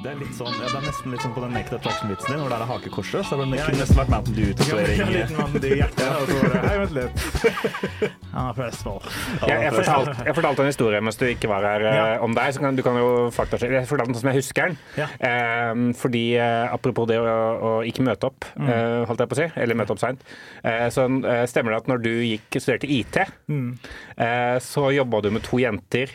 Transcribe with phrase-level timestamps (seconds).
[0.00, 2.40] Det er litt sånn, ja, det er nesten litt sånn på den Naked Attraction-vitsen din,
[2.40, 3.26] hvor det er hakekorset.
[3.28, 5.34] Så det kunne nesten vært Mountain Dew-tatovering.
[5.36, 7.24] Mann i hjertet, og så var Hei, vent litt.
[8.34, 9.06] Han er fra Østfold.
[9.44, 12.06] Jeg, jeg, fortalte, jeg fortalte en historie mens du ikke var her ja.
[12.24, 12.54] om deg.
[12.56, 13.82] Så kan, du kan jo faktasjekke.
[13.82, 14.80] Jeg fortalte den som jeg husker den.
[14.98, 15.08] Ja.
[15.28, 18.66] Eh, fordi eh, Apropos det å, å ikke møte opp, Mm.
[18.72, 20.24] eh, holdt jeg på å si, eller møte opp seint.
[20.66, 23.20] Eh, så eh, stemmer det at når du gikk studerte IT,
[23.52, 23.70] Mm.
[24.16, 26.10] eh, så jobba du med to jenter.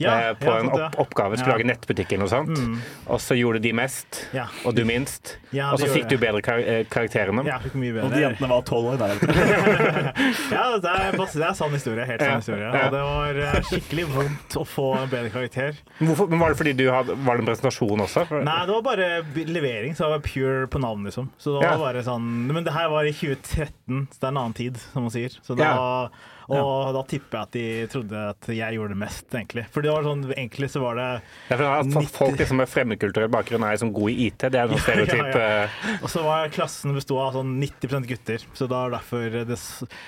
[0.00, 1.58] Ja, eh, på ja, en opp oppgave, skulle Ja.
[1.58, 2.56] lage nettbutikk eller noe sånt.
[2.58, 2.78] Mm.
[3.12, 4.46] Og så gjorde de mest, Ja.
[4.64, 5.36] og du minst.
[5.52, 7.46] Ja, og så fikk du bedre kar eh, karakter enn dem.
[7.46, 8.98] Ja, fikk mye Og de jentene var tolv år.
[8.98, 9.14] Der.
[10.50, 12.04] Ja, det er, det er sann historie.
[12.08, 12.26] Helt Ja.
[12.30, 12.70] sann historie.
[12.70, 12.86] Ja.
[12.86, 15.76] Og det var eh, skikkelig vondt å få en bedre karakter.
[16.00, 18.24] Hvorfor, men Var det fordi du hadde, var det en presentasjon også?
[18.44, 21.28] Nei, det var bare levering, så det var pure på navn, liksom.
[21.38, 21.76] Så det Ja.
[21.76, 24.76] var bare sånn Men det her var i 2013, så det er en annen tid,
[24.92, 25.28] som man sier.
[25.44, 26.08] Så da, Ja.
[26.58, 29.64] Og da tipper jeg at de trodde at jeg gjorde det mest, egentlig.
[29.70, 31.06] For det var sånn, egentlig så var det
[31.50, 34.68] Ja, for at folk liksom med fremmedkulturell bakgrunn er liksom gode i IT, det er
[34.74, 35.20] en stereotyp.
[35.30, 35.64] Ja, ja, ja.
[35.64, 38.46] eh, Og så var klassen besto av sånn 90% gutter.
[38.58, 39.58] Så da er derfor det,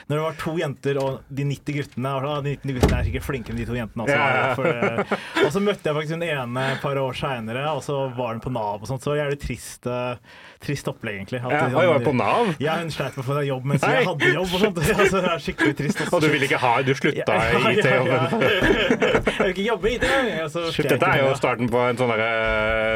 [0.08, 3.26] Når det var to jenter og de 90 guttene var De 90 guttene er sikkert
[3.28, 4.16] flinkere enn de to jentene også.
[4.16, 5.02] Ja, ja.
[5.02, 8.32] Det- og så møtte jeg faktisk hun ene et par år seinere, og så var
[8.34, 9.02] hun på Nav og sånt.
[9.04, 10.16] Så det jævlig trist, eh,
[10.62, 11.40] trist opplegg, egentlig.
[11.42, 12.52] At Ja, jeg var på Nav?
[12.62, 13.92] Ja, hun sleit med å få jobb mens Nei.
[13.96, 14.80] jeg hadde jobb og sånt.
[15.02, 16.00] Altså, det er skikkelig trist.
[16.04, 16.14] Også.
[16.16, 18.44] Og du vil ikke ha Du slutta i IT-jobben.
[19.32, 20.04] Jeg vil ikke jobbe i IT
[20.42, 22.28] altså, Shit, Dette er jo starten på en sånn derre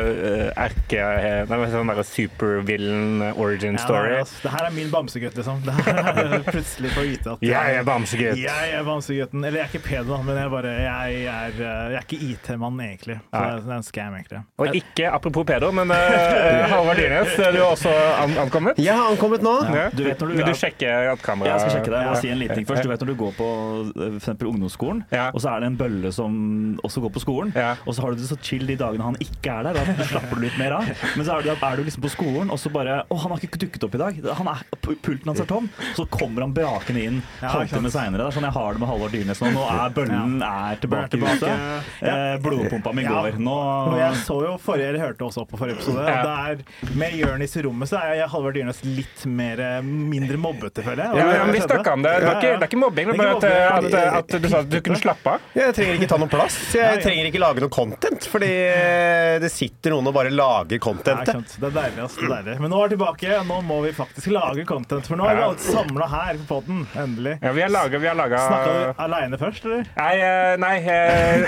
[0.06, 1.06] uh, erke...
[1.50, 4.12] Nei, sånn derre supervillain origin Ja, story.
[4.12, 5.62] nei, altså, det her er min bamsegutt, liksom.
[5.66, 8.40] Det her er plutselig på IT at Jeg er bamsegutt.
[8.40, 9.44] Jeg er bamsegutten.
[9.44, 12.80] Eller jeg er ikke pedo, men jeg, bare, jeg, er, uh, jeg er ikke IT-mann,
[12.86, 13.18] egentlig.
[13.32, 14.42] Så det er en scam, egentlig.
[14.62, 15.96] Og ikke apropos pedo, men uh,
[16.70, 18.78] Halvard Dyrnes, du også an ankommet.
[18.82, 19.54] Jeg har ankommet nå.
[19.74, 19.86] Ja.
[19.92, 22.00] Du vet når du Vil du sjekke at kameraet Jeg skal sjekke det.
[22.04, 22.82] Jeg må si en liten ting først.
[22.86, 23.48] Du vet når du går på
[23.86, 25.30] eh, for eksempel ungdomsskolen, Ja.
[25.32, 27.74] og så er det en bølle som også går på skolen, Ja.
[27.86, 29.72] og så har du det så chill de dagene han ikke er der.
[29.96, 30.84] Da slapper du litt mer av.
[31.16, 33.38] Men så er du, er du liksom på skolen, og så bare Å, han har
[33.40, 34.20] ikke dukket opp i dag.
[34.40, 35.68] Han er, pulten hans er tom.
[35.96, 38.24] Så kommer han brakende inn Ja, halvtime seinere.
[38.24, 39.50] Det er sånn jeg har det med Halvard Dyrnes nå.
[39.56, 41.52] Nå er bøllen er tilbake tilbake.
[42.02, 43.10] Eh, blodpumpa mi Ja.
[43.22, 43.38] går.
[43.38, 46.22] Nå jeg så jo forrige, eller hørte også på forrige episode, Ja.
[46.22, 50.40] det er med Jonis i rommet, så er jeg Halvard Dyrnes litt mer, eh, mindre
[50.42, 51.20] mobbete, føler jeg.
[51.22, 52.16] Ja, ja, men vi snakka om det.
[52.16, 53.12] Det, er, ikke, det er ikke mobbing.
[53.12, 55.46] Det er bare at, at, at du sa at du kunne slappe av.
[55.54, 56.58] Jeg trenger ikke ta noe plass.
[56.76, 61.22] Jeg trenger ikke lage noe content, fordi eh, det sitter noen og bare lager content.
[61.56, 62.02] Det er deilig.
[62.08, 62.58] Altså, det er deilig.
[62.66, 63.40] Men nå er vi tilbake.
[63.46, 65.06] Nå må vi faktisk lage content.
[65.06, 66.86] For nå er vi alle samla her på podden.
[66.96, 67.38] Endelig.
[67.42, 69.84] Ja, vi har laga, vi har laga Snakka du aleine først, eller?
[69.96, 71.46] Nei, eh, nei eh,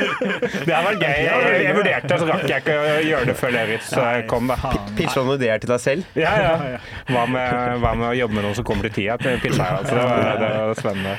[0.66, 1.18] Det har vært gøy.
[1.26, 4.74] Jeg, jeg vurderte, så rakk jeg ikke å gjøre det før Lerits eh, kom, da.
[4.98, 6.18] Pitcha noen ideer til deg selv.
[6.18, 6.80] Ja, ja.
[7.10, 9.16] Hva med, hva med å jobbe med noen som kommer til tida?
[9.22, 9.80] Til pizzaen?
[9.80, 9.96] altså.
[9.96, 11.16] Det det var spennende.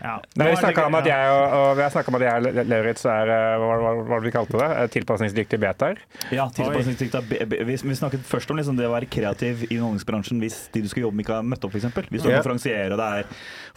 [0.00, 0.14] Ja.
[0.40, 2.68] Nei, vi snakka om at jeg og, og vi har snakket om at jeg og
[2.70, 4.68] Lauritz er eh, hva, hva, hva var det vi kalte det?
[4.80, 5.98] Eh, Tilpasningsdyktige betaer.
[6.32, 10.82] Ja, vi, vi snakket først om liksom det å være kreativ i underholdningsbransjen hvis de
[10.82, 11.90] du skal jobbe med, ikke har møtt opp, f.eks.
[12.08, 12.40] Hvis du er Ja.
[12.40, 13.28] konferansier og det er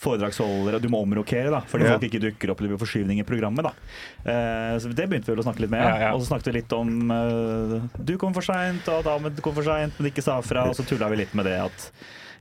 [0.03, 1.97] foredragsholder, og du må omrokere da, fordi Ja.
[1.97, 3.63] folk ikke dukker opp det blir forskyvning i programmet.
[3.67, 3.73] da.
[4.23, 5.84] Eh, så Det begynte vi vel å snakke litt med.
[5.84, 6.13] Ja, ja.
[6.16, 7.11] Og så snakket vi litt om
[8.00, 10.69] du kom for seint, og Ahmed kom for seint, men ikke sa fra.
[10.69, 11.91] Og så tulla vi litt med det at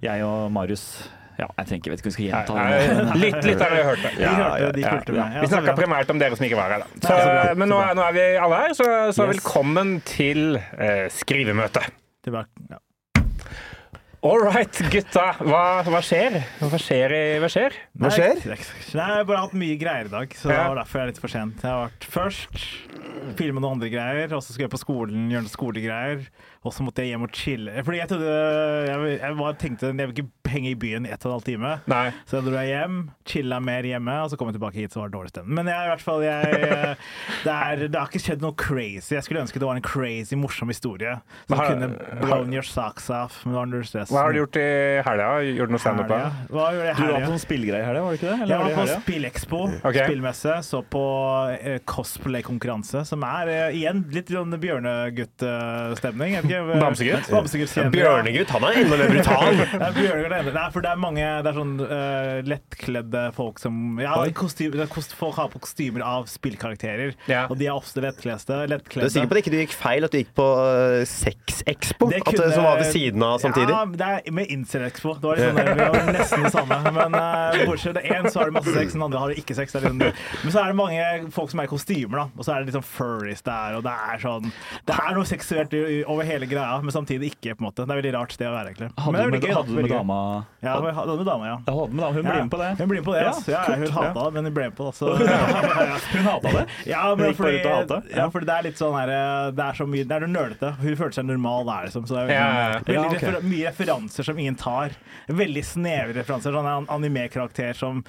[0.02, 1.08] jeg og Marius
[1.42, 3.18] ja, jeg trenger ikke, vet ikke om vi skal gjenta det.
[3.22, 4.12] Litt, litt har dere hørt det.
[4.22, 5.26] Ja, hørte, de Ja, ja.
[5.34, 6.84] Ja, Vi snakka primært om dere som ikke var her.
[6.86, 7.02] Da.
[7.02, 9.34] Så, Ja, bra, men nå, er, nå er vi alle her, så, så Yes.
[9.36, 11.84] velkommen til eh, skrivemøte.
[12.24, 12.66] Tilbake.
[12.70, 12.80] Ja.
[14.22, 15.24] All right, gutta.
[15.42, 16.36] Hva, hva skjer?
[16.62, 17.10] Hva skjer?
[17.42, 17.74] Hva skjer?
[17.98, 18.36] Hva skjer?
[18.46, 21.10] Nei, jeg har bare hatt mye greier i dag, så det var derfor jeg er
[21.10, 21.64] litt for sent.
[21.66, 22.60] Jeg har vært først
[23.40, 26.22] filma noen andre greier, og så skulle jeg på skolen gjøre noen skolegreier.
[26.62, 27.72] Og så måtte jeg hjem og chille.
[27.82, 28.32] Fordi jeg trodde
[28.86, 31.44] Jeg, jeg bare tenkte jeg vil ikke henge i byen i ett og en halv
[31.46, 31.70] time.
[31.88, 32.04] Nei.
[32.28, 32.96] Så jeg dro jeg hjem,
[33.26, 35.54] chilla mer hjemme, og så kom jeg tilbake hit, så var det dårlig stemning.
[35.56, 36.42] Men jeg, i hvert fall, jeg,
[37.46, 39.14] det, er, det har ikke skjedd noe crazy.
[39.16, 41.14] Jeg skulle ønske det var en crazy, morsom historie
[41.48, 43.40] som har- kunne blown your socks off.
[43.46, 44.12] Men var null stress.
[44.12, 44.66] Hva har du gjort i
[45.08, 45.30] helga?
[45.56, 46.12] Gjort noe standup?
[46.12, 48.38] Gjorde Du var på på sånn i helga, var det ikke det?
[48.44, 50.00] Eller Jeg var var på Spillexpo, Spillekspo, Ok.
[50.04, 51.04] spillmesse, så på
[51.58, 56.36] eh, cosplay-konkurranse, som er eh, igjen litt sånn bjørnegutt-stemning.
[56.36, 57.30] jeg ikke, eh, Bamsegutt?
[57.32, 57.74] Bamsegutt.
[57.96, 59.58] Bjørnegutt, han er enda mer brutal.
[59.62, 60.50] Det er Bjørnegutt er.
[60.52, 64.86] Nei, for det er mange Det er sånn uh, lettkledde folk som Ja, kostymer, det
[64.86, 67.46] er kost, folk har på kostymer av spillkarakterer, Ja.
[67.48, 68.68] og de er ofte lettkledde.
[68.68, 72.12] Du er sikker på at det ikke gikk feil, at du gikk på uh, Sexexpo?
[72.12, 73.72] At det som var ved siden av samtidig?
[73.72, 75.14] Ja, det det er med Incel-Expo.
[75.20, 76.78] Det var sånn der, vi var nesten det samme.
[76.96, 79.74] Men uh, bortsett fra én, så har det masse sex, den andre har ikke sex.
[79.74, 82.26] Det liksom, men så er det mange folk som er i kostymer, da.
[82.36, 84.50] Og så er det sånn furries der, og det er sånn
[84.88, 85.76] Det er noe seksuelt
[86.10, 87.84] over hele greia, men samtidig ikke, på en måte.
[87.86, 88.88] Det er veldig rart sted å være, egentlig.
[88.92, 90.18] Men Hadde det er du med, gøy, hadde du med dama
[90.62, 91.56] Ja, hun hadde med dama, ja.
[91.66, 92.12] Jeg hadde med dama.
[92.12, 92.30] Hun Ja.
[92.32, 92.70] blir med på det.
[92.78, 93.50] Hun blir med på det, Ja, altså.
[93.52, 93.92] Ja, hun ja.
[93.92, 94.94] hata det, men hun ble med på det.
[94.98, 95.98] Så, ja, ja, ja.
[96.12, 96.64] Hun hata det?
[96.86, 97.62] Ja, men fordi,
[98.16, 99.12] ja, fordi det er litt sånn her
[99.52, 100.72] Det er så mye Det er noe nølete.
[100.82, 102.06] Hun føler seg normal der, liksom.
[102.06, 102.84] Så det er veldig, Ja, ja, ja.
[102.86, 104.96] veldig Ja, refer mye referanser som ingen tar.
[105.28, 106.52] Veldig snevre referanser.
[106.52, 108.04] Sånn anime-karakter som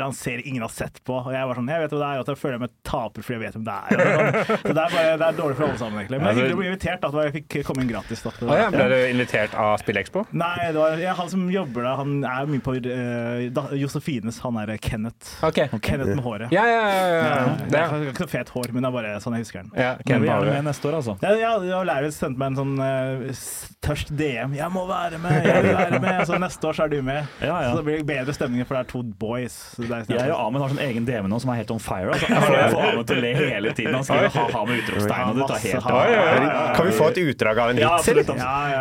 [0.00, 1.18] han ser ingen har sett på.
[1.20, 3.36] Og jeg var sånn, jeg vet hva det er, og jeg føler meg taper fordi
[3.36, 4.02] jeg vet hvem det er.
[4.06, 4.60] Sånn.
[4.62, 6.20] Så det er, bare, det er dårlig for alle sammen, egentlig.
[6.22, 7.04] Men jeg er bli invitert.
[7.04, 8.24] da, Jeg fikk komme inn gratis.
[8.24, 8.32] da.
[8.46, 10.26] Ah, ja, ble du invitert av Spillekspo?
[10.36, 14.40] Nei, det var ja, han som jobber der, han er mye på uh, Josefines.
[14.44, 15.36] Han er Kenneth.
[15.46, 15.70] Okay.
[15.80, 16.54] Kenneth med håret.
[16.54, 17.06] Ja, ja, ja.
[17.06, 17.22] ja.
[17.22, 17.56] ja.
[17.66, 19.72] Det, er ikke så fet hår, men det er bare sånn jeg husker den.
[19.78, 20.56] ja Men vi er Bare.
[20.58, 21.16] med neste år, altså.
[21.22, 24.56] Ja, ja, ja Lauritz sendte meg en sånn uh, tørst DM.
[24.56, 27.26] 'Jeg må være med!' jeg vil være med Så neste år så er du med.
[27.40, 27.70] Ja, ja.
[27.70, 29.75] Så det blir bedre stemning, for det er to boys.
[29.76, 32.14] Er, Jeg og Ahmed har sånn egen DM nå som er helt on fire.
[32.14, 32.28] Altså.
[32.30, 33.96] Jeg får, jeg får Ahmed til å le hele tiden.
[33.96, 35.96] Han skriver ha-ha med utropstegn, og det tar helt av.
[35.96, 36.48] Oi.
[36.78, 38.24] Kan vi få et utdrag av en Ja, vits, eller?
[38.40, 38.80] ja, ja,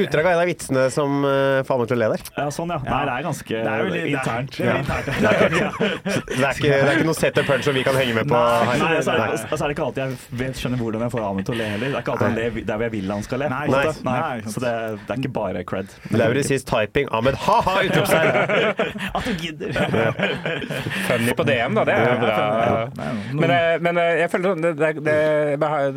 [0.00, 2.24] Utdrag av en av vitsene som uh, får Ahmed til å le der.
[2.36, 2.78] Ja, sånn, ja.
[2.84, 4.58] Nei, det er ganske det er litt internt.
[4.60, 5.80] Det er, det er internt.
[5.80, 8.28] Det er ikke, det er ikke noe set and punch som vi kan henge med
[8.30, 8.70] på her.
[8.70, 11.26] Nei, så er, det, så er det ikke alltid jeg vet, skjønner hvordan jeg får
[11.30, 11.88] Ahmed til å le heller.
[11.90, 13.50] Det er ikke alltid han ler der jeg vil han skal le.
[13.52, 13.84] Nei, Nei.
[14.06, 14.18] Nei.
[14.20, 14.52] Nei.
[14.54, 14.74] Så det,
[15.06, 15.92] det er ikke bare cred.
[16.14, 17.08] Lauritz sies typing.
[17.16, 17.76] Ahmed ha-ha!
[17.88, 18.28] Utropstegn.
[19.40, 19.72] Gidder.
[21.08, 21.84] Funny på DM, da.
[21.84, 22.88] Det er bra.
[23.32, 25.20] Men, eh, men eh, jeg føler sånn det, det, det,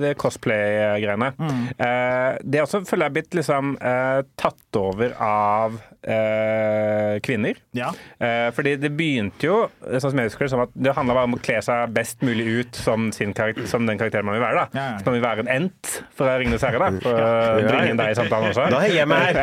[0.01, 1.63] det cosplay-greiene mm.
[2.43, 7.59] Det også føler jeg er blitt liksom eh, tatt over av eh, kvinner.
[7.77, 7.91] Ja.
[8.19, 11.29] Eh, fordi det begynte jo sånn som jeg husker det, som at det handla bare
[11.29, 14.45] om å kle seg best mulig ut som, sin karakter, som den karakteren man vil
[14.45, 14.65] være.
[14.65, 14.99] da Ja, ja.
[14.99, 17.03] Så man vil være en ent for å ringe herre, da.
[17.03, 18.67] For å bringe inn deg i samtalen også.
[18.73, 19.41] Da henger jeg meg her.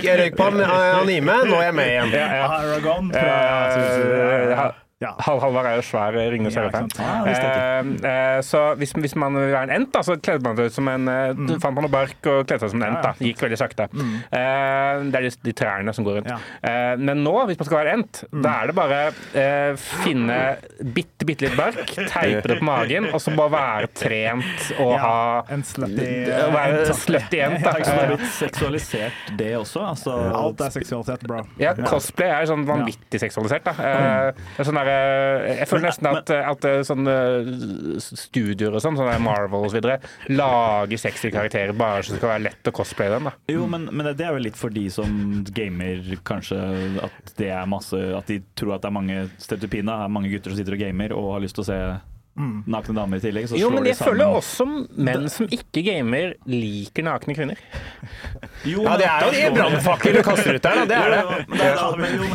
[0.00, 0.62] Jeg røyk, på an-
[1.00, 2.14] anime, nå er jeg med igjen.
[2.14, 2.79] Ja, ja.
[2.80, 3.26] Aragon fra
[4.50, 5.14] ja, ha- Ja.
[5.24, 6.90] Halvard er jo svær Ringenes Ja, herre-fan.
[6.98, 10.58] Ja, Eh, eh, så hvis, hvis man vil være en ent, da, så kledde man
[10.58, 11.46] seg ut som en eh, Mm.
[11.48, 13.02] Du fant man noe bark og kledde seg som en ent.
[13.06, 13.86] da Gikk veldig sakte.
[13.88, 16.28] Eh, det er de, de trærne som går rundt.
[16.28, 16.36] Ja.
[16.68, 18.98] Eh, men nå, hvis man skal være ent, da er det bare
[19.40, 19.72] eh,
[20.04, 20.36] finne
[20.96, 21.80] bitte, bitte litt bark,
[22.10, 25.16] teipe det på magen, og så bare være trent og Ja, ha
[25.54, 27.64] en slutty være slutty ent.
[27.64, 27.72] da.
[27.80, 29.80] Det er blitt seksualisert, det også.
[29.94, 31.40] Altså, Alt er seksualitet, bro.
[31.62, 33.64] Ja, cosplay er sånn vanvittig seksualisert.
[33.70, 33.76] Da.
[33.80, 34.89] Eh, det er sånn der, eh,
[35.60, 39.88] jeg føler nesten at, at eh, sånne eh, studioer og sånn, sånne Marvel osv.,
[40.30, 43.30] lager sexy karakterer bare så det skal være lett å cosplaye dem.
[43.30, 43.34] Da.
[43.52, 46.60] Jo, men, men det er jo litt for de som gamer, kanskje.
[47.04, 50.04] At det er masse At de tror at det er mange stereotypiner.
[50.06, 51.80] Er mange gutter som sitter og gamer og har lyst til å se
[52.70, 53.48] nakne damer i tillegg.
[53.50, 54.66] Så Jo, slår men de jeg føler også
[55.08, 57.60] menn som ikke gamer, liker nakne kvinner.
[58.64, 60.84] Jo, Ja, det er jo de brannfakler du kaster ut der, da.
[60.90, 61.20] Det er det.
[61.20, 62.28] Jo, da, da, men jo,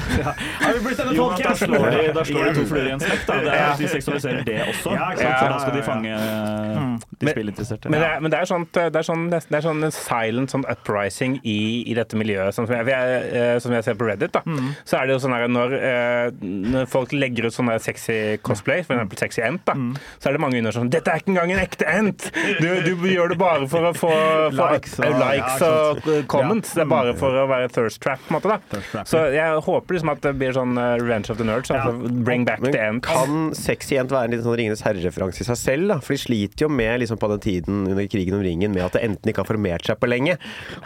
[0.61, 3.03] Har vi blitt denne jo, da slår de, da slår de to fluer i en
[3.03, 3.25] smekk.
[3.27, 3.39] Da.
[3.45, 4.95] Det er de seksualiserer det også.
[4.95, 5.39] Ja, ikke sant?
[5.39, 5.89] For da skal Ja, de ja, ja.
[5.89, 7.89] fange de spillinteresserte.
[7.93, 11.37] Men men det er, sånn, det er, sånn, det er sånn en silent sånn uprising
[11.43, 11.57] i,
[11.89, 12.55] i dette miljøet.
[12.55, 14.41] Sånn som, jeg, jeg, eh, som jeg ser på Reddit, da,
[14.87, 18.83] så er det jo sånn her når, eh, når folk legger ut sånne sexy cosplay,
[18.85, 19.19] f.eks.
[19.25, 19.75] sexy ent, da,
[20.19, 22.31] så er det mange under som 'Dette er ikke engang en ekte ent!
[22.59, 24.11] Du, du gjør det bare for å få,
[24.55, 26.73] Likes og- likes ja, og comments.
[26.73, 28.59] Det er bare for å være thirst trap, på en måte.
[28.93, 29.03] da.
[29.05, 31.71] Så jeg håper liksom at det blir sånn eh, Revenge of the Nerds.
[31.71, 31.93] Altså,
[32.23, 33.03] bring back the ent.
[33.05, 35.87] kan sexy ent være en liten sånn Ringenes herre-referanse i seg selv?
[35.87, 35.99] da?
[35.99, 38.93] For de sliter jo med liksom på den tiden under krigen om ringen med at
[38.93, 40.37] det enten ikke har formert seg på lenge.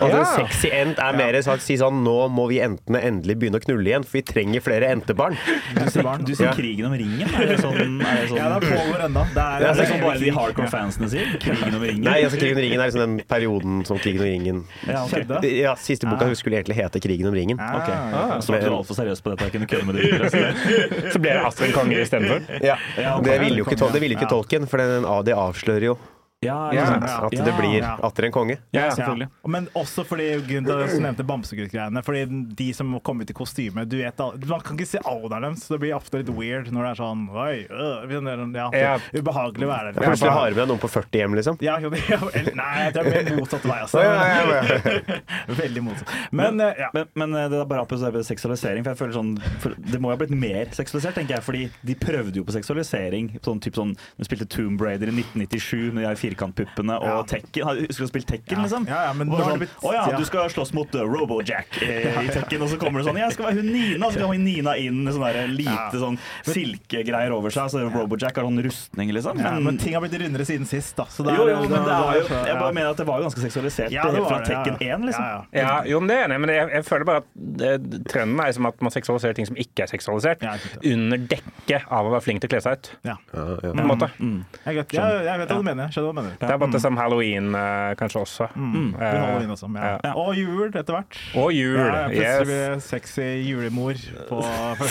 [0.01, 0.19] Og Ja.
[0.19, 3.63] en sexy ent er mer sagt si sånn Nå må vi entene endelig begynne å
[3.63, 5.35] knulle igjen, for vi trenger flere entebarn.
[5.75, 6.53] Du sier, du sier Ja.
[6.53, 7.27] krigen om ringen?
[7.39, 9.25] Er det sånn, er det sånn, Ja, det pågår ennå.
[9.33, 11.31] Det er, det er liksom bare de hardcore fansene sier?
[11.41, 12.03] Krigen om ringen?
[12.05, 15.05] Nei, altså Krigen om ringen er liksom den perioden som Krigen om ringen Ja.
[15.43, 17.57] Ja, Siste boka skulle egentlig hete Krigen om ringen.
[17.59, 17.89] Ja, Ok.
[17.89, 18.41] ja.
[18.41, 19.47] Så ble du altfor seriøs på dette.
[19.49, 22.41] Jeg kunne kødde med det så- ble blir det Astrid Konge istedenfor.
[22.63, 24.21] Ja, Ja, Det ville jo ikke, Tol- det ville Ja.
[24.21, 25.97] ikke Tolkien, for den, det avslører jo
[26.41, 26.83] Ja, Ja.
[27.01, 27.97] ja, at det blir ja.
[28.01, 28.55] atter en konge.
[28.71, 29.27] Ja, Ja, selvfølgelig.
[29.51, 31.99] Men også fordi grunnen til at jeg nevnte Bamsegutt-greiene.
[32.05, 32.21] Fordi
[32.55, 34.17] de som kommer ut i kostyme du vet,
[34.47, 36.99] Man kan ikke se alderen deres, så det blir ofte litt weird når det er
[37.01, 38.93] sånn Oi, øh, ja, Ja.
[39.11, 40.01] Ubehagelig å være der.
[40.01, 41.57] Plutselig har vi med noen på 40 hjem, liksom.
[41.59, 43.99] Ja, eller- nei, det er mer motsatt vei, altså.
[45.59, 46.07] Veldig motsatt.
[46.31, 46.89] Men, eh, ja.
[46.93, 48.85] Men, men det er bare apropos seksualisering.
[48.85, 51.43] For jeg føler sånn for Det må jo ha blitt mer seksualisert, tenker jeg.
[51.43, 53.39] Fordi de prøvde jo på seksualisering.
[53.43, 57.17] Sånn, typ sånn, De spilte Tomb Raider i 1997 når de firkantpuppene og Ja.
[57.29, 57.67] Tekken.
[57.89, 58.87] Husker du å spille Tekken, liksom?
[58.87, 60.17] Ja, ja, men sånn, blitt- Å ja, ja.
[60.17, 63.33] du skal slåss mot uh, Robojack eh, i Tekken, og så kommer det sånn Jeg
[63.35, 65.89] skal være hun Nina, så kommer Nina inn med sånn der lite Ja.
[65.93, 66.17] sånn
[66.47, 69.39] silkegreier over seg, så Robojack har sånn rustning, liksom.
[69.39, 71.05] Ja, Men, men ting har blitt rundere siden sist, da.
[71.09, 72.25] Så det er- jo, jo, men det er jo.
[72.49, 74.63] Jeg bare mener at det var jo ganske seksualisert Ja, det helt fra det, ja,
[74.63, 75.23] Tekken 1, liksom.
[75.23, 75.59] Ja, ja.
[75.59, 78.51] Ja, jo, men det er enig men jeg, jeg føler bare at det, trenden er
[78.55, 80.43] som at man seksualiserer ting som ikke er seksualisert,
[80.85, 82.91] under dekke av å være flink til å kle seg ut.
[83.07, 83.15] Ja.
[83.33, 83.71] Ja, ja.
[83.73, 84.09] På en måte.
[84.19, 85.83] Jeg, vet, jeg, jeg vet hva du mener.
[85.89, 86.18] Jeg skjønner hva du mener.
[86.39, 88.49] Det er bare det som halloween eh, kanskje også.
[88.55, 88.93] Mm.
[88.93, 89.95] Eh, halloween også, ja.
[90.03, 90.13] ja.
[90.13, 91.19] Og jul etter hvert.
[91.39, 91.77] Og jul.
[91.79, 92.49] Ja, jeg plutselig yes.
[92.49, 94.43] blir sexy julemor på,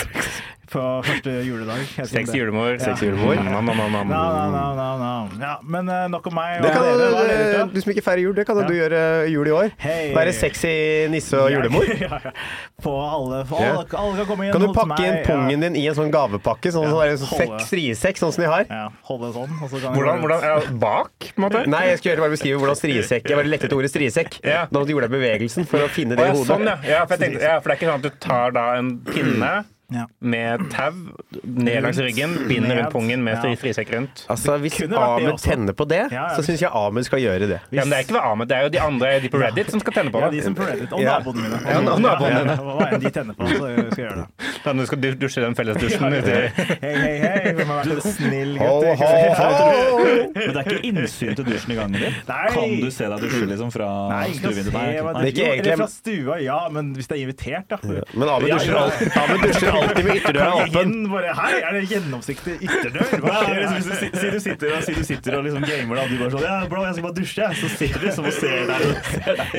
[0.71, 1.81] på første juledag.
[2.09, 2.75] Seks julemor.
[2.75, 2.79] Ja.
[2.83, 3.35] Sexy julemor.
[5.39, 6.59] Ja, men eh, nok om meg.
[6.63, 7.23] Det kan, er dere?
[7.63, 8.65] Er du, som ikke feirer jul, det kan Ja.
[8.67, 9.71] du gjøre jul i år.
[10.15, 10.73] Være sexy
[11.13, 11.85] nisse og julemor.
[11.99, 12.31] Ja, ja.
[12.81, 15.95] På alle, alle, alle kan komme inn Kan du pakke inn pungen din i en
[15.97, 16.71] sånn gavepakke?
[16.71, 18.63] Sånn, Ja, sånn, sånn striesekk, sånn som de har?
[18.69, 19.51] Ja, holde sånn.
[19.59, 21.63] Og så kan Hvordan, hvordan Bak, på en måte?
[21.69, 24.39] Nei, jeg skulle bare beskrive hvordan striesekk Jeg bare lette etter ordet striesekk.
[24.47, 24.63] Ja.
[24.71, 26.47] Da gjorde jeg bevegelsen for å finne det i hodet.
[26.53, 26.77] sånn, ja.
[26.87, 28.93] Ja, for, jeg tenkte, ja, for det er ikke sånn at du tar da en
[29.09, 29.51] pinne
[29.91, 30.05] Ja.
[30.21, 30.91] med tau
[31.43, 33.55] ned langs ryggen, binder rundt pungen med Ja.
[33.55, 34.25] frisekk rundt.
[34.29, 37.47] Altså, Hvis det Ahmed tenner på det, Ja, ja, så syns jeg Ahmed skal gjøre
[37.47, 37.59] det.
[37.71, 39.71] Ja, men det er ikke ved Ahmed, det er jo de andre de på Reddit
[39.71, 40.93] som skal tenne på Ja, de som på Reddit.
[40.93, 41.17] Og Ja.
[41.19, 41.59] naboene mine.
[41.65, 42.51] Ja, og naboene dine.
[42.51, 44.27] ja, Hva enn de tenner på, så skal jeg gjøre det.
[44.63, 45.99] Da du skal dusje den fellesdusjen.
[45.99, 47.53] uti- Hei, hei, hei.
[47.53, 48.99] Hvem har vært en snill gutt?
[49.49, 52.15] Men det er ikke innsyn til dusjen i gangen din?
[52.27, 52.47] Nei.
[52.53, 53.89] Kan du se deg dusje liksom fra
[54.33, 54.73] stuen din?
[54.73, 55.23] Nei.
[55.23, 57.77] Det ikke egentlig- Eller fra stua, ja, men hvis det er invitert, da.
[58.13, 59.11] Men Ahmed dusjer, alltid,
[59.83, 60.93] alltid med ytterdøra åpen.
[61.11, 63.13] bare, Hei, er det gjennomsiktig ytterdør?
[63.23, 63.59] Hva skjer?
[63.63, 66.17] liksom, si- si du sitter, og- si du sitter og liksom gamer, da, og du
[66.19, 67.49] bare sånn Ja, bro, jeg skal bare dusje.
[67.59, 68.81] Så sitter du liksom og ser deg.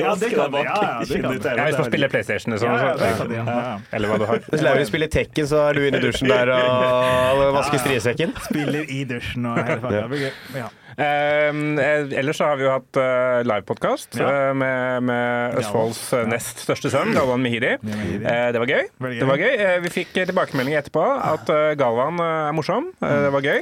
[0.01, 0.57] Ja, det kan du.
[0.57, 1.39] Ja, ja, det kan.
[1.57, 3.45] Ja, hvis man spiller PlayStation liksom, Ja, det kan ja.
[3.45, 3.77] ja.
[3.93, 4.39] Eller hva du har.
[4.51, 8.33] Hvis Laurin spiller Tekken, så er du inne i dusjen der og vasker striesekken.
[8.49, 10.01] Spiller i dusjen og hele pakka.
[10.01, 10.31] Det blir gøy.
[10.61, 10.69] Ja.
[10.97, 14.29] Um, eh, ellers så har vi jo hatt eh, livepodkast Ja.
[14.49, 16.23] eh, med, med Østfolds ja.
[16.29, 17.77] nest største sønn, Galvan Mihiri.
[17.77, 18.89] Eh, det var gøy.
[19.19, 19.53] Det var gøy.
[19.55, 21.05] Eh, vi fikk tilbakemeldinger tilbakemelding etterpå
[21.35, 22.91] at eh, Galvan eh, er morsom.
[23.01, 23.61] Eh, det var gøy.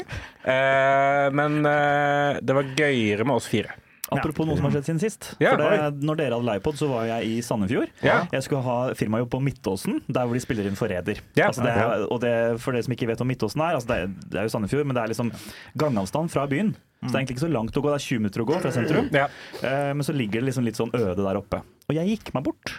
[0.55, 3.75] Eh, men eh, det var gøyere med oss fire.
[4.09, 5.27] Apropos noe som har skjedd siden sist.
[5.37, 7.91] Ja, for det, når dere hadde livepod, så var jeg i Sandefjord.
[8.01, 8.23] Ja.
[8.33, 11.21] Jeg skulle ha firmajobb på Midtåsen, der hvor de spiller inn Forræder.
[11.37, 11.51] Ja.
[11.51, 11.61] Altså
[12.09, 12.33] og det,
[12.63, 14.87] for dere som ikke vet hva Midtåsen er, altså det, er det er jo Sandefjord,
[14.89, 15.29] men det er liksom
[15.77, 16.73] gangavstand fra byen.
[16.99, 18.57] Så det er egentlig ikke så langt å gå, det er 20 minutter å gå
[18.59, 19.05] fra sentrum.
[19.15, 19.27] Ja.
[19.63, 21.61] Eh, Men så ligger det liksom litt sånn øde der oppe.
[21.87, 22.73] Og jeg gikk meg bort.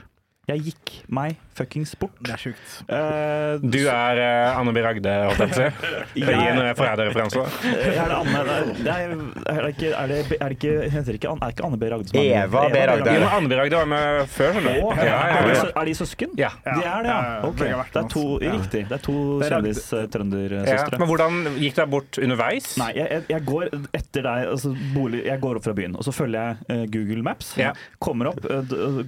[0.50, 2.14] Jeg gikk meg fuckings bort.
[2.25, 2.71] Det er sjukt.
[2.88, 4.80] Uh, Du er uh, Anne B.
[4.83, 5.66] Ragde, holdt jeg på å si.
[6.21, 7.42] Gi en forræderreferanse.
[7.71, 8.42] Er det Anne
[8.80, 11.52] det er, er, er det ikke Er det, er det ikke Heter det ikke Er
[11.54, 11.90] ikke Anne B.
[11.92, 12.30] Ragde som er?
[12.45, 12.80] Eva B.
[12.90, 13.14] Ragde.
[13.14, 13.59] Jo, Anne B.
[13.61, 14.80] Ragde var med før, skjønner du.
[14.80, 16.35] Ja, ja, Er, de, er de søsken?
[16.40, 16.50] Ja.
[16.64, 17.04] De er det, Ja, ja.
[17.07, 17.37] ja, ja.
[17.50, 17.59] Ok.
[17.61, 18.25] Begge har vært Det er to.
[18.40, 18.54] Ja.
[18.57, 18.83] Riktig.
[18.90, 20.97] Det er to kjendis-trøndersøstre.
[20.97, 21.00] Ja.
[21.02, 22.73] Men hvordan gikk du deg bort underveis?
[22.80, 26.12] Nei, jeg, jeg- går etter deg altså bolig, Jeg går opp fra byen, og så
[26.14, 27.54] følger jeg eh, Google Maps.
[27.59, 27.73] Ja.
[28.02, 28.42] Kommer opp,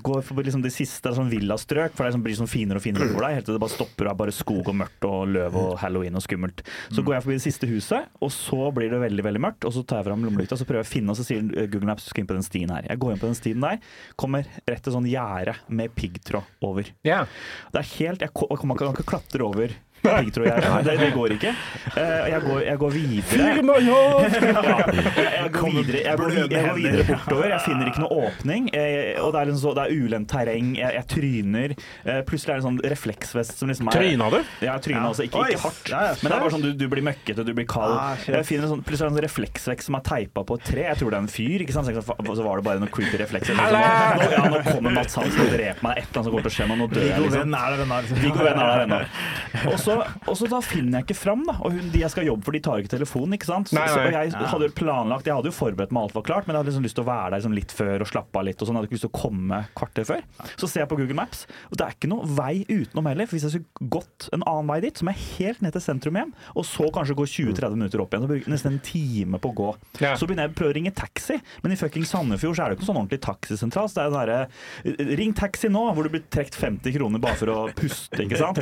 [0.02, 3.08] går forbi liksom de siste sånn villastrøk, for det liksom blir sånn finere og finere
[3.10, 5.72] over deg, helt til det bare stopper av bare skog og mørkt og løv og
[5.82, 6.64] halloween og skummelt.
[6.92, 9.74] Så går jeg forbi det siste huset, og så blir det veldig veldig mørkt, og
[9.76, 12.06] så tar jeg fram lommelykta så prøver jeg å finne, og så sier Google Maps
[12.06, 12.86] du skal inn på den stien her.
[12.90, 13.80] Jeg går inn på den stien der,
[14.20, 16.92] kommer rett til sånn gjerde med piggtråd over.
[17.06, 17.30] Yeah.
[17.72, 20.84] Det er helt, Jeg jeg kan ikke, klatre ikke piggtrådgjerdet.
[20.86, 21.52] Det, det går ikke.
[21.92, 23.40] Eh, jeg, går, jeg går videre.
[23.42, 27.46] Ja, jeg går videre, jeg går, jeg går videre bortover.
[27.52, 28.68] Jeg finner ikke noe åpning.
[28.74, 30.72] Jeg, og det er, liksom så, det er ulendt terreng.
[30.78, 31.74] Jeg, jeg tryner.
[32.04, 34.38] Eh, plutselig er det en sånn refleksvest som liksom er Tryna du?
[34.64, 35.26] Ja, tryna også.
[35.28, 35.92] Ikke, ikke hardt.
[36.22, 37.94] Men det er bare sånn du, du blir møkkete, du blir kald.
[37.96, 40.58] Ah, jeg finner en sånn, plutselig er det en sånn refleksvekk som er teipa på
[40.58, 40.86] et tre.
[40.88, 41.64] Jeg tror det er en fyr.
[41.66, 41.90] ikke sant?
[41.92, 43.58] Så var det bare noen creepy reflekser.
[43.58, 43.72] Liksom.
[43.72, 46.00] Nå, ja, nå kommer Mats Hansen og dreper meg.
[46.02, 46.78] Et eller annet som kommer til å skje nå.
[46.82, 47.18] Nå dør jeg.
[47.22, 48.22] Liksom.
[48.22, 49.00] Viggo Venn er der ennå.
[49.92, 51.54] Og så, og så da finner jeg ikke fram, da.
[51.62, 53.70] Og hun, de jeg skal jobbe for, de tar ikke telefonen, ikke sant.
[53.72, 54.06] Så, Nei, så, nei.
[54.08, 56.62] og jeg hadde jo planlagt Jeg hadde jo forberedt meg, alt var klart, men jeg
[56.62, 58.68] hadde liksom lyst til å være der liksom litt før og slappe av litt og
[58.68, 58.76] sånn.
[58.78, 60.24] Jeg hadde ikke lyst til å komme kvarter før.
[60.60, 63.28] Så ser jeg på Google Maps, og det er ikke noe vei utenom heller.
[63.30, 65.84] For hvis jeg skulle gått en annen vei dit, så må jeg helt ned til
[65.84, 68.24] sentrum igjen, og så kanskje gå 20-30 minutter opp igjen.
[68.26, 69.70] Så bruker jeg nesten en time på å gå.
[70.02, 70.14] Ja.
[70.18, 72.78] Så begynner jeg å prøve å ringe taxi, men i fucking Sandefjord så er det
[72.78, 73.90] ikke noen sånn ordentlig taxisentral.
[73.90, 77.38] Så det er den derre Ring taxi nå, hvor du blir trukket 50 kroner bare
[77.40, 78.58] for å puste, ikke sant?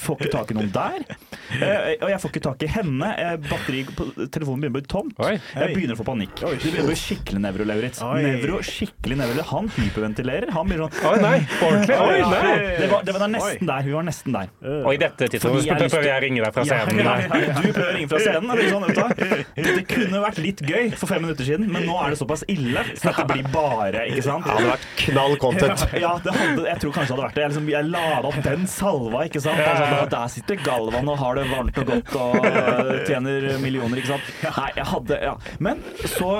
[0.00, 1.04] Får ikke tak i noen der.
[1.50, 3.08] Eh, og jeg får ikke tak i henne.
[3.18, 5.14] Eh, batteri på telefonen begynner å bli tomt.
[5.26, 5.32] Oi.
[5.54, 6.34] Jeg begynner å få panikk.
[6.40, 8.02] Det begynner å bli skikkelig nevro, Lauritz.
[8.20, 9.46] Nevro, skikkelig nevro.
[9.50, 10.52] Han hyperventilerer.
[10.56, 11.38] Han begynner sånn Oi, nei.
[11.66, 11.98] Ordentlig?
[12.00, 12.54] Oi, nei.
[12.80, 13.86] det, var, det var nesten der.
[13.88, 14.52] Hun var nesten der.
[14.80, 17.04] Og i dette tidspunktet prøver jeg å ringe deg fra Ja, scenen.
[17.04, 18.50] ja, ja, Du prøver å ringe fra scenen.
[18.54, 19.70] Eller sånn, vet du.
[19.80, 22.82] Det kunne vært litt gøy for fem minutter siden, men nå er det såpass ille
[22.94, 24.44] så dette blir bare ikke sant?
[24.46, 25.84] Det hadde vært knall content.
[26.00, 27.42] Ja, det hadde, jeg tror kanskje det hadde vært det.
[27.44, 29.60] Jeg, liksom, jeg lada opp den salva, ikke sant?
[29.60, 33.46] Altså, sånn, «Å, der sitter Galvan og har det varmt og godt og øh, tjener
[33.62, 34.30] millioner, ikke sant.
[34.60, 35.34] Nei, jeg hadde Ja.
[35.62, 36.30] Men så,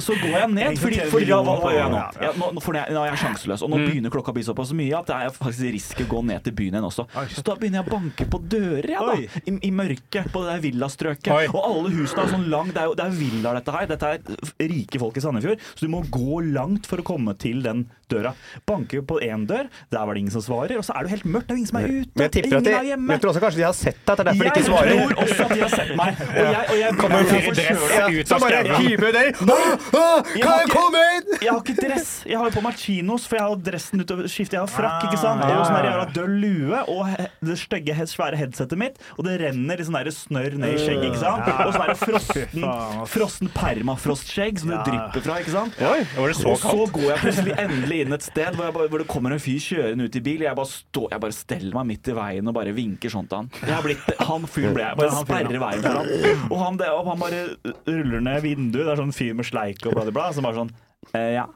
[0.00, 2.02] så går jeg ned, fordi, fordi ja, hva, hva gjør jeg nå?
[2.24, 4.72] Ja, nå, for jeg, nå er jeg sjanseløs, og nå begynner klokka å bli såpass
[4.78, 7.06] mye at er faktisk risk å gå ned til byen igjen også.
[7.34, 9.42] Så da begynner jeg å banke på dører, jeg, da.
[9.42, 11.32] I, I mørket, på det der villastrøket.
[11.52, 13.88] Og alle husene er sånn lang Det er jo det er villaer, dette her.
[13.92, 15.66] Dette er rike folk i Sandefjord.
[15.74, 18.32] Så du må gå langt for å komme til den døra.
[18.68, 20.76] Banker på én dør, der var det ingen som svarer.
[20.78, 22.12] Og så er det jo helt mørkt, det er ingen som er ute.
[22.14, 23.06] Men jeg tipper at ingen de, er hjemme.
[23.06, 24.92] men jeg tror også kanskje de har sett deg, det er derfor de ikke svarer.
[24.92, 26.22] Jeg tror også at de har sett meg.
[26.22, 28.08] Og jeg, og jeg, Kommer fyr i dress forkjøla.
[28.12, 28.74] ut Så av skauen.
[28.82, 29.60] hiver dere Nei.
[29.62, 31.26] «Åh, åh, Jeg Kan jeg ikke- komme inn?
[31.42, 32.10] Jeg har ikke dress.
[32.26, 34.52] Jeg har jo på meg chinos, for jeg har dressen utover skiftet.
[34.52, 35.42] Jeg har frakk, ikke sant?
[35.42, 35.90] Ah, Og sånn ja.
[35.90, 37.06] jævla døll lue og
[37.42, 38.96] det stygge, svære headsetet mitt.
[39.18, 41.48] Og det renner litt sånn snørr ned i skjegget, ikke sant?
[41.66, 42.66] Og så er det frosten,
[43.08, 45.78] frosten permafrostskjegg som det drypper fra, ikke sant?
[45.80, 48.88] Oi, var det så Og så går jeg plutselig endelig inn et sted hvor, bare,
[48.92, 50.44] hvor det kommer en fyr kjørende ut i bil.
[50.46, 53.40] Jeg bare, stå, jeg bare steller meg midt i veien og bare vinker sånn til
[53.42, 53.80] han.
[53.86, 54.98] Blitt, han fyren ble jeg.
[55.00, 56.12] Bare Han sperrer veien for han.
[56.50, 57.42] Og han, det, og han bare
[57.88, 58.84] ruller ned vinduet.
[58.84, 60.28] Det er sånn fyr med sleik og bla, bla, bla.
[60.36, 60.74] Som bare sånn
[61.14, 61.48] eh, Ja.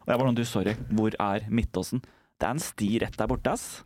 [0.00, 0.74] Og jeg bare sånn Du, sorry.
[0.96, 2.00] Hvor er Midtåsen?
[2.40, 3.82] Det er en sti rett der borte, ass.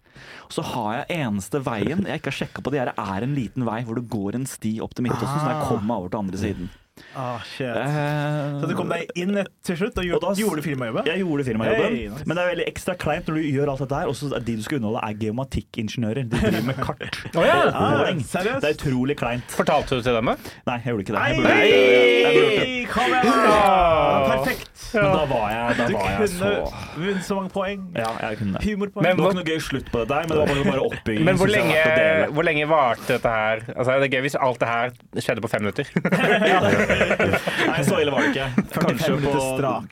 [0.46, 3.34] Og så har jeg eneste veien jeg ikke har sjekka på, det er, er en
[3.34, 6.12] liten vei hvor det går en sti opp til Midtåsen, så jeg kommer meg over
[6.12, 6.68] til andre siden.
[7.17, 7.67] Ah, shit.
[7.67, 9.35] Eh, Så du kom deg inn
[9.67, 11.07] til slutt og Og da gjorde, s- gjorde firmajobben?
[11.11, 12.23] Jeg gjorde firmajobben, Hey, nice.
[12.27, 14.39] men det er veldig ekstra kleint når du gjør alt dette her, og så er
[14.47, 16.29] de du skal underholde, er geomatikkingeniører.
[16.31, 17.19] De driver med kart.
[17.37, 17.57] oh, ja.
[17.75, 18.61] Ah, seriøst?
[18.63, 19.43] Det er utrolig kleint.
[19.51, 20.37] Fortalte du til dem det?
[20.71, 21.19] Nei, jeg gjorde ikke det.
[21.19, 21.31] Nei!
[21.35, 23.75] Jeg burde, jeg burde det.
[24.35, 24.71] Perfekt.
[24.95, 26.51] Men da var jeg, da Du var jeg kunne
[27.03, 27.81] vunnet så mange poeng.
[27.99, 28.63] Ja, jeg kunne det.
[28.69, 29.03] Humorpoeng.
[29.03, 31.25] Men Det var ikke noe gøy slutt på det der, men det var bare, oppbygging.
[31.27, 31.83] Men hvor lenge,
[32.37, 33.65] hvor lenge varte dette her?
[33.75, 35.85] Altså, det er gøy hvis alt det her skjedde på fem minutter.
[36.88, 38.49] Nei, så ille var det ikke.
[38.81, 39.35] Kanskje på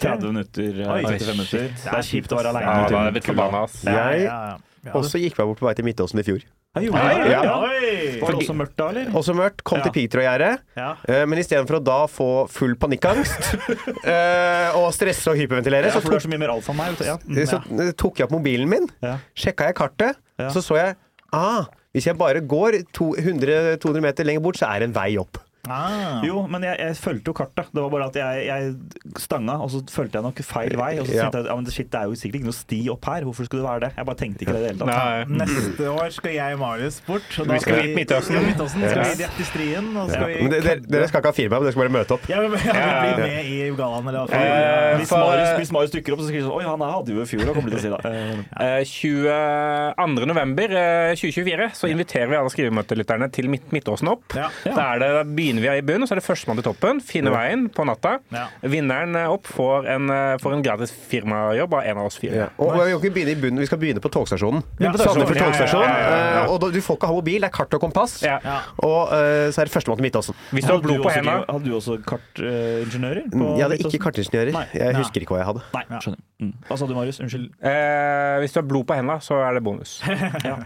[0.00, 0.80] 30 minutter.
[0.82, 1.68] eh, Oi, 35 minutter.
[1.82, 2.88] Det er kjipt å være Ja, aleine.
[2.90, 3.78] da hadde jeg forbanna, ass.
[3.84, 4.56] Ja, Jeg ja, ja.
[4.82, 6.40] Ja, også gikk meg bort på vei til Midtåsen i fjor.
[6.74, 6.86] Oi.
[6.88, 7.42] Ja.
[7.44, 7.56] Ja.
[7.60, 9.10] Var det også mørkt da, eller?
[9.14, 9.60] Også mørkt.
[9.62, 9.84] Kom Ja.
[9.84, 10.58] til piggtrådgjerdet.
[10.74, 10.88] Ja.
[11.06, 16.00] Uh, Men istedenfor å da få full panikkangst uh, og stresse og hyperventilere, Ja, så
[16.00, 16.98] er tok, så alfa meg.
[17.04, 17.18] Ja.
[17.46, 17.60] så
[17.94, 19.18] tok jeg opp mobilen min, Ja.
[19.36, 20.48] sjekka jeg kartet, Ja.
[20.48, 20.96] så så jeg
[21.32, 25.16] ah, hvis jeg bare går to- 100-200 meter lenger bort, så er det en vei
[25.20, 25.38] opp.
[25.70, 26.18] Ah.
[26.26, 27.68] Jo, men jeg, jeg fulgte jo kartet.
[27.70, 30.88] Det var bare at jeg, jeg stanga, og så fulgte jeg nok feil vei.
[30.98, 31.28] Og så Ja.
[31.30, 33.22] tenkte jeg ja, men shit, det er jo sikkert ikke noe sti opp her.
[33.28, 33.90] Hvorfor skulle det være det?
[34.00, 34.90] Jeg bare tenkte ikke det i det hele tatt.
[34.90, 35.46] Nei.
[35.46, 37.28] Neste år skal jeg og Marius bort.
[37.38, 38.34] Og Vi skal dit Midtøsten.
[38.34, 38.82] Ja, Midtøsten.
[38.90, 39.14] Skal Yes.
[39.14, 40.26] vi rett i strien, og skal Ja.
[40.26, 42.26] vi Men dere, dere skal ikke ha firma, men dere skal bare møte opp.
[42.28, 42.74] Ja, men, ja,
[43.06, 44.98] vi blir med i gallaen, eller hva Eh, faen.
[44.98, 47.22] Hvis Marius, hvis Marius dukker opp, så skriver de sånn Oi, han her hadde jo
[47.22, 48.00] i fjor, og kommer de til å si da.
[48.10, 50.26] Eh, Eh, 22.
[50.26, 54.24] november eh, 2024 så inviterer vi alle skrivemøtelytterne til Midtåsen opp.
[54.34, 54.48] Ja.
[54.66, 55.22] Da, er det, da
[55.52, 57.00] begynner vi i bunnen, så er det førstemann til toppen.
[57.04, 58.16] Finne veien på natta.
[58.32, 58.46] Ja.
[58.62, 62.34] Vinneren eh, opp får en, eh, får en gratis firmajobb av en av oss fire.
[62.34, 62.48] Ja.
[62.58, 64.62] Og vi, kan ikke begynne i bunnen, vi skal begynne på togstasjonen.
[64.82, 66.48] Ja, Sandefjord togstasjon.
[66.52, 68.18] Og du får ikke ha mobil, det er kart og kompass.
[68.22, 70.38] Og eh, så er det førstemann til Midtåsen.
[70.52, 73.24] Hvis du har hadde, blod på hendene hadde du også kartingeniører?
[73.32, 74.52] Jeg hadde ikke kartingeniører.
[74.56, 74.66] Nei.
[74.72, 74.98] Jeg Ja.
[74.98, 75.62] husker ikke hva jeg hadde.
[75.74, 76.22] Nei, skjønner.
[76.42, 76.52] Mm.
[76.68, 77.20] Hva sa du, Marius?
[77.22, 77.50] Unnskyld.
[77.62, 80.00] eh, Hvis du har blod på hendene, så er det bonus.
[80.42, 80.56] Ja,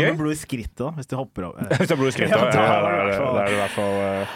[0.00, 0.06] Gøy.
[0.08, 1.66] men blod i skrittet, da, hvis du hopper over.
[1.78, 3.34] Hvis du har blod i skrittet, Ja, ja, da er det i er hvert fall-
[3.36, 4.26] da er det i hvert fall eh,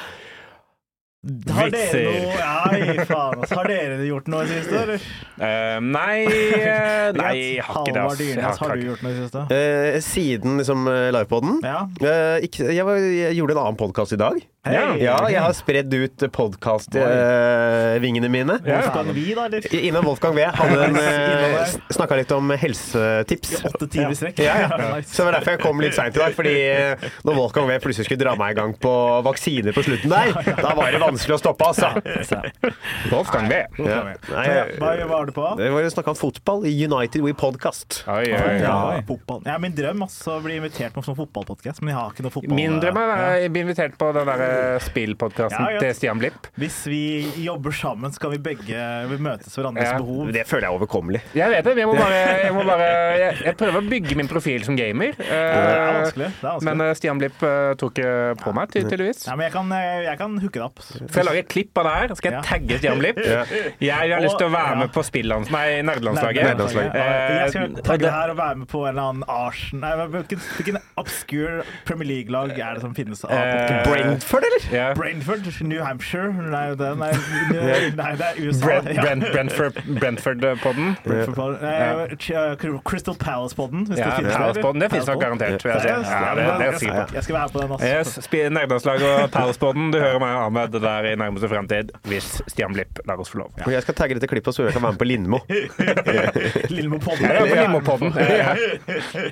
[1.27, 3.41] Har dere noe Nei, faen.
[3.51, 5.07] Har dere gjort noe i det siste, eller?
[5.37, 8.05] Uh, Nei, eh, nei, jeg har ikke det.
[8.21, 9.43] Dyrnes, har har du gjort noe i det siste?
[9.51, 11.81] Uh, siden liksom livepoden Ja.
[11.99, 14.39] Uh, ikke, jeg, var, jeg gjorde en annen podkast i dag.
[14.67, 14.75] Hey,
[15.05, 18.57] Ja, jeg har spredd ut podkastvingene mine.
[18.67, 18.81] Ja.
[18.83, 19.67] Wolfgang Vi, da, eller?
[19.79, 20.47] Innom Wolfgang V.
[20.59, 21.77] Hadde en, Innom eh.
[21.95, 23.61] Snakka litt om helsetips.
[23.71, 24.43] Åtte timer i strekk?
[24.43, 24.69] Ja, ja.
[25.07, 26.35] Så det var derfor jeg kom litt seint i dag.
[26.39, 26.57] Fordi
[27.27, 28.95] når Wolfgang V plutselig skulle dra meg i gang på
[29.27, 31.89] vaksiner på slutten der, da var det vanskelig å stoppe, altså.
[33.11, 33.63] Wolfgang V.
[33.77, 33.87] vi.
[34.79, 35.47] Hva var du på?
[35.59, 38.03] det var jo snakka om fotball i United We Podcast.
[38.11, 38.57] Oi, oi, oi.
[38.63, 38.77] Ja,
[39.09, 39.43] fotball.
[39.47, 42.27] Ja, min drøm også å bli invitert på en sånn fotballpodkast, men jeg har ikke
[42.27, 42.57] noe fotball.
[42.59, 44.45] Min drøm er å bli invitert på den der
[44.87, 45.83] spillpodkasten Ja, ja.
[45.85, 46.49] til Stian Blipp.
[46.61, 47.03] Hvis vi
[47.45, 49.99] jobber sammen, så kan vi begge vi møtes hverandres Ja.
[50.03, 50.33] behov.
[50.35, 51.23] Det føler jeg er overkommelig.
[51.37, 52.87] Jeg vet det, jeg må bare Jeg, må bare,
[53.21, 55.15] jeg, jeg prøver å bygge min profil som gamer.
[55.17, 56.29] Det er eh, vanskelig.
[56.41, 56.77] Det er vanskelig.
[56.77, 59.27] men eh, Stian Blipp eh, tok eh, på meg, tydeligvis.
[59.29, 59.71] ja, men jeg kan,
[60.07, 60.83] jeg kan hooke det opp.
[60.97, 62.15] Skal jeg lage et klipp av det her?
[62.21, 63.19] Skal jeg tagge Stian Blipp?
[63.87, 65.51] Jeg har lyst til å være med på spillands...
[65.53, 66.43] Nei, nerdelandslaget.
[66.47, 69.81] Jeg skal Eh, tagge det- her og være med på en eller annen Arsen...
[69.83, 73.85] Nei, hvilken, hvilken obscure Premier League-lag er det som finnes av Eh.
[73.87, 74.95] Brentford, eller?
[74.99, 75.51] Brentford?
[75.67, 76.33] New Hampshire?
[76.33, 77.11] Nei, det, nei,
[77.53, 78.67] nei, nei, det er USA.
[78.67, 80.97] Brent, Brent, Brentford, Brentford-podden.
[82.87, 84.37] Crystal Palace-podden, hvis Ja, det finnes.
[84.37, 84.81] Palace-podden.
[84.81, 85.65] Det finnes nok garantert.
[85.65, 87.87] Jeg skal være på den også.
[87.87, 89.91] Yes, Nerdelandslaget og Palace-podden.
[89.93, 90.77] Du hører meg, Ahmed.
[90.87, 93.51] Der i nærmeste fremtid, hvis Stian Blipp lar oss få lov.
[93.59, 93.71] Ja.
[93.75, 95.41] jeg skal tagge dette klippet, så jeg kan være med på Lindmo.
[96.77, 97.27] Lindmo-podden.
[97.27, 98.13] På Lindmo-podden.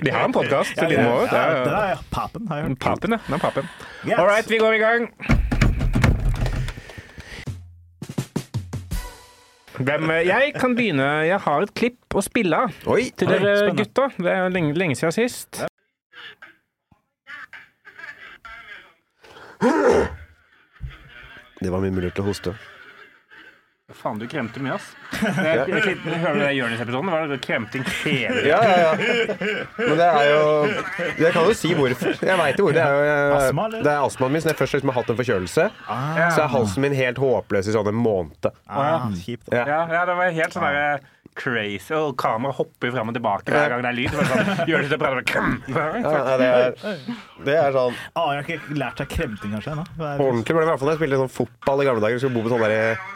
[0.03, 1.13] De har en podkast, Lindmo.
[1.21, 1.31] òg.
[1.31, 2.79] Ja, det er Papen, har jeg hørt.
[2.83, 3.19] Papen, ja.
[3.29, 3.69] Den papen.
[4.03, 4.17] Yes.
[4.19, 5.07] All right, vi går i gang.
[9.75, 11.07] Hvem, jeg kan begynne.
[11.27, 13.09] Jeg har et klipp å spille Oi!
[13.15, 13.79] til dere spennende.
[13.83, 14.09] gutta.
[14.19, 15.63] Det er lenge, lenge siden sist.
[21.65, 22.55] Det var min mulighet til å hoste.
[23.93, 24.85] Faen, du kremte mye, ass.
[25.21, 27.09] Det, jeg, jeg, hører du det i Jonis-episoden?
[27.11, 28.93] Det var kremting hele Ja, ja, ja.
[29.77, 30.47] Men det er jo
[31.21, 32.17] Jeg kan jo si hvorfor.
[32.17, 32.73] Jeg veit jo hvor.
[32.73, 33.83] Det er jo Astma, eller?
[33.85, 34.41] Det er astmaen min.
[34.41, 37.21] Så når jeg først liksom har hatt en forkjølelse, Ah, så er halsen min helt
[37.21, 38.49] håpløs i sånn en måned.
[38.65, 39.53] ah, kjipt.
[39.53, 39.67] Ja.
[39.69, 40.89] Ja, ja, det var helt sånn derre
[41.35, 41.93] crazy.
[41.97, 44.15] Og kameraet hopper fram og tilbake hver gang det er lyd.
[44.15, 44.99] Det Sånn, gjør det
[45.75, 46.99] Ja, ja, det, er,
[47.45, 49.87] det er sånn Ah, jeg har ikke lært seg kremting kanskje ennå.
[49.99, 50.67] Ordentlig ble det.
[50.67, 52.21] I hvert fall da jeg spilte sånn fotball i gamle dager.
[52.23, 53.09] Skulle bo på sånn der,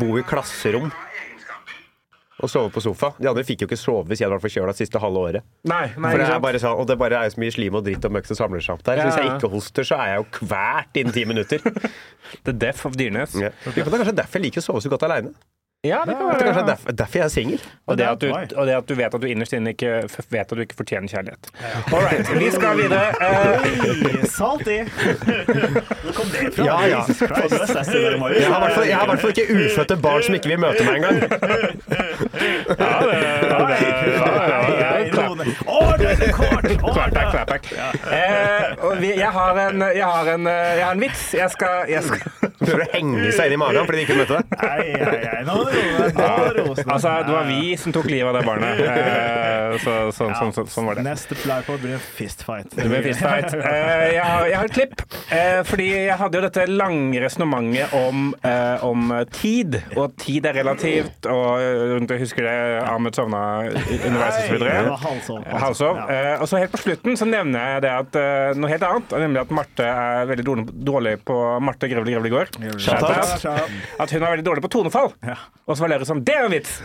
[0.00, 0.92] bo i klasserom.
[2.36, 3.14] Og sove på sofa.
[3.16, 5.46] De andre fikk jo ikke sove hvis jeg hadde vært forkjøla det siste halve året.
[5.64, 7.86] Nei, nei, For det er bare sånn, og det bare er så mye slim og
[7.86, 9.00] dritt og møkk som samler seg opp der.
[9.00, 11.64] Så hvis jeg ikke hoster, så er jeg jo kvert innen ti minutter.
[12.44, 13.38] The death of Dyrnes.
[13.40, 13.54] Ja.
[13.64, 15.32] Det er kanskje derfor jeg liker å sove så godt aleine.
[15.86, 16.66] Ja, det kan Det er kanskje være.
[16.72, 17.60] derfor, derfor jeg er singel.
[17.86, 20.26] Og det, at du, og det at du vet at du innerst inne ikke f-
[20.30, 21.44] vet at du ikke fortjener kjærlighet.
[21.92, 23.06] All right, vi skal videre.
[23.22, 24.78] Eh, Oi, Salty!
[26.02, 26.64] Hvor kom det fra?
[26.64, 26.98] Ja, ja.
[27.06, 27.50] Jesus Christ.
[27.54, 28.40] Det er sassy der, Marius.
[28.42, 30.48] Jeg har i hvert fall- jeg har i hvert fall ikke ufødte barn som ikke
[30.54, 31.16] vil møte meg engang.
[32.82, 33.32] ja, det, det.
[33.56, 33.80] Å, det er!
[36.36, 37.68] Å, Clapback, clapback.
[38.12, 41.22] Eh, jeg, har en, jeg, har en, jeg har en vits.
[41.36, 44.38] Jeg skal, jeg skal Prøver å henge seg inn i magen fordi de ikke møtte
[44.38, 44.54] deg.
[44.62, 45.56] Nei, nei, nei, nå.
[46.86, 48.84] Altså, det var vi som tok livet av det barnet.
[49.66, 51.02] Eh, så, så, så, så, sånn var det.
[51.06, 52.70] Neste flypod blir en fistfight.
[52.76, 53.52] Det blir fistfight.
[53.56, 55.02] Eh, jeg, har, jeg har et klipp.
[55.34, 59.78] eh, fordi jeg hadde jo dette lange resonnementet om, eh, om tid.
[59.96, 61.28] Og at tid er relativt.
[61.30, 64.96] Og jeg husker det Ahmed sovna underveis og så videre.
[65.04, 65.46] halvsov.
[65.66, 66.00] Halvsov.
[66.00, 66.06] Ja.
[66.26, 69.14] Eh, og så helt på slutten så nevner jeg det at uh, noe helt annet.
[69.24, 73.46] Nemlig at Marte er veldig dårlig, dårlig på Marte Grevle out.
[74.02, 75.12] At hun er veldig dårlig på tonefall.
[75.26, 75.38] Ja.
[75.66, 76.76] Og så var Lerus sånn Det er en vits!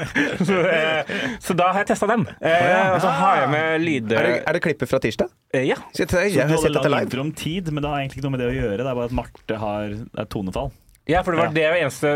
[0.48, 2.26] så, uh, så da har jeg testa den.
[2.40, 5.32] Eh, og så har jeg med lyder Er det, er det klippet fra tirsdag?
[5.56, 5.78] Ja.
[5.94, 7.22] Så Jeg, jeg, Du har sett dette live.
[7.22, 8.78] om tid, men det har egentlig ikke noe med det å gjøre.
[8.82, 9.98] Det er bare at Marte har
[10.32, 10.70] tonefall.
[11.08, 11.52] Ja, for det var Ja.
[11.52, 12.08] det eneste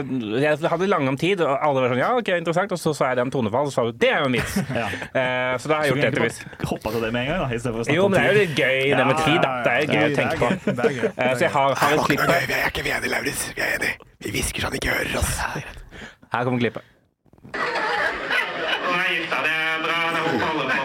[0.43, 2.71] Jeg hadde lange om tid, og alle var sånn Ja, OK, interessant.
[2.73, 4.33] Og så sa jeg det om tonefall, og så sa du det er jo en
[4.37, 4.55] vits.
[4.81, 4.87] Ja.
[4.87, 6.39] uh, så da har jeg gjort det til vits.
[6.71, 8.25] Hoppa til det med en gang, da, i for å snakke Jo, om men det
[8.29, 9.51] er jo litt gøy det med tid, da.
[9.65, 10.49] Det er jo gøy å tenke på.
[10.69, 11.09] Det er gøy.
[11.17, 12.29] Eh, så jeg har, har et klipp her.
[12.61, 13.43] er ikke vi enige, Lauritz.
[13.57, 13.95] Vi er enige.
[14.25, 15.33] Vi hvisker så han ikke hører oss.
[16.35, 16.83] Her kommer klippet.
[17.55, 19.99] Nei, det er bra.
[20.15, 20.79] Det er alle på det.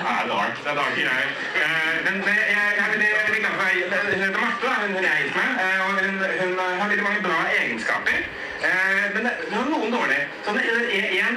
[0.00, 0.54] Ja, det er dark.
[0.64, 1.28] Det dark greier.
[1.60, 3.64] Eh, Men det, jeg, jeg er veldig, veldig glad for
[4.10, 4.74] Hun heter Marte, da.
[4.80, 5.50] hun jeg er gift med.
[5.64, 8.18] eh, Og hun, hun har veldig mange bra egenskaper.
[8.68, 10.24] Eh, Men det, hun har noen dårlige.
[10.44, 11.36] Så det er en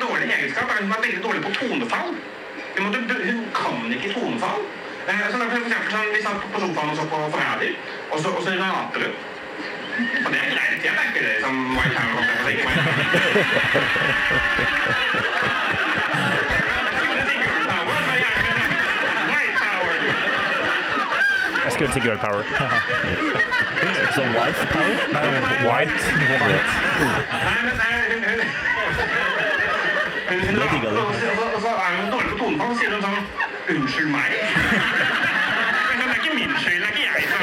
[0.62, 2.10] er at hun er veldig dårlig på tonefall.
[2.78, 4.62] Hun, måtte, hun kan ikke tonefall.
[5.10, 7.72] Eh, Så da, for eksempel, sånn, vi satt på sofaen og så på Forræder,
[8.12, 9.16] og så, og så rater hun.
[10.26, 10.80] Og det er greit.
[10.84, 12.24] Jeg er ikke det som White Hammer.
[12.50, 12.64] jeg.
[21.66, 22.44] White skulle si girl power.
[24.16, 24.96] Som wife power?
[25.68, 26.00] White.
[30.34, 31.02] Det digga du.
[31.56, 33.20] Og så er hun dårlig på tonefall, så sier hun sånn
[33.74, 34.32] Unnskyld meg.
[35.88, 37.42] Men Det er ikke min skyld, det er ikke jeg som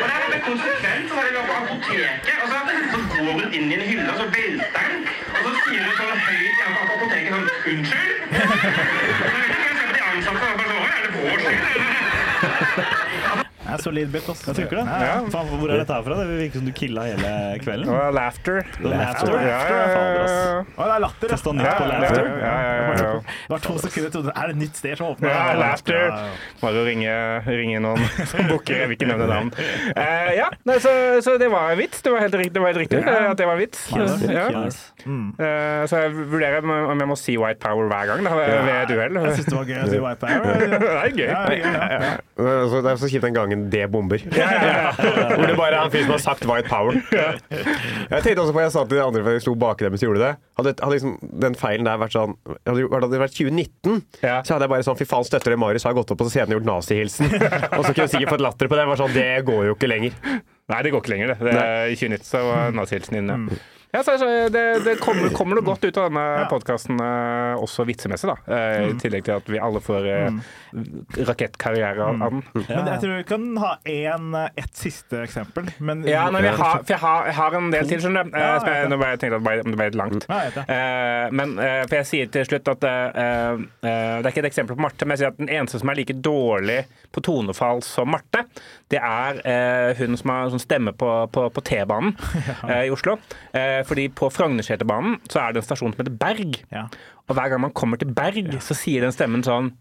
[0.00, 1.04] Og det er konsekvent.
[1.10, 2.56] Så er det på apoteket, og så,
[2.92, 4.94] så går hun inn i en hylle, og så velter den.
[5.34, 8.16] Og så sier hun sånn høyt ja, på apoteket sånn Unnskyld?
[8.32, 11.38] Og så kan jeg se på de ansatte og bare sånn Å, er det vår
[11.46, 11.80] skyld?
[13.72, 14.42] Er solid bit, ass.
[14.46, 14.84] Jeg funker det.
[15.02, 15.14] Ja.
[15.32, 16.18] Faen, hvor er dette her fra?
[16.22, 17.32] Det virker som du killa hele
[17.62, 17.92] kvelden.
[17.92, 18.60] Og laughter.
[18.84, 19.32] Laughter.
[19.38, 20.62] Ja, ja, ja, ja.
[20.62, 21.36] Å, det er latter, ja.
[21.36, 22.28] Testa nytt på laughter.
[22.28, 23.12] ja, ja, ja, ja.
[23.22, 25.32] Det var to sekunder jeg trodde Er det et nytt sted som åpner?
[25.32, 25.98] Ja, laughter.
[25.98, 26.36] Ja, ja.
[26.62, 27.16] Bare å ringe,
[27.48, 28.82] ringe noen som booker.
[28.82, 29.52] Jeg vil ikke nevne navn.
[29.96, 30.92] Uh, ja, nei, så,
[31.24, 32.02] så det var en vits.
[32.04, 33.84] Det var helt riktig, det var helt riktig eh, at det var en vits.
[33.92, 34.46] Ja.
[34.56, 34.92] Nice.
[35.06, 39.20] Uh, så jeg vurderer om jeg må si White Power hver gang da, ved duell.
[39.22, 40.66] Jeg syns det var gøy å si White Power.
[40.82, 41.26] Det er gøy.
[41.26, 42.12] Ja, ja, ja, ja.
[42.36, 44.18] Det er så kjipt den gangen det bomber.
[45.36, 46.98] Hvor det bare er han fyren som har sagt 'white power'.
[48.10, 50.02] Jeg tenkte også på, jeg sa til de andre før jeg sto bak dem mens
[50.04, 52.34] gjorde det Hadde, hadde liksom den feilen der vært sånn
[52.68, 54.42] Hadde hadde det vært 2019, Ja.
[54.42, 56.52] så hadde jeg bare sånn Fy faen, støtter det Marius har gått opp på scenen
[56.52, 57.26] og gjort nazihilsen.
[57.32, 58.82] og så kunne jeg sikkert fått latter på det.
[58.86, 60.12] Jeg Var sånn, det går jo ikke lenger.
[60.72, 61.52] Nei, det går ikke lenger, det.
[61.52, 63.38] det I 2019 så var nazihilsen inne.
[63.92, 67.00] Ja, så, så det, det kommer, kommer noe godt ut av denne podkasten,
[67.60, 68.36] også vitsemessig, da.
[68.56, 70.38] Eh, I tillegg til at vi alle får mm.
[71.28, 72.42] rakettkarriere av av den.
[72.54, 74.30] Men jeg tror vi kan ha en,
[74.62, 75.68] et siste eksempel.
[75.78, 78.32] Men Ja, men jeg, har, for jeg, har, jeg har en del til, skjønner du.
[78.36, 80.26] Eh, Ja, jeg, nå bare tenkte jeg at det ble- litt langt.
[80.28, 80.64] Ja.
[80.64, 84.50] Eh, men eh, for jeg sier til slutt at eh, eh, Det er ikke et
[84.52, 86.80] eksempel på Marte, men jeg sier at den eneste som er like dårlig
[87.12, 88.46] på tonefall som Marte,
[88.92, 92.12] det er eh, hun som har sånn stemme på, på, på T-banen
[92.68, 93.16] eh, i Oslo.
[93.56, 96.60] Eh, fordi på Frognerseterbanen så er det en stasjon som heter Berg.
[96.74, 96.86] Ja.
[97.28, 99.74] Og hver gang man kommer til Berg, så sier den stemmen sånn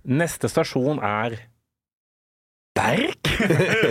[0.00, 1.34] Neste stasjon er
[2.78, 3.16] Berg?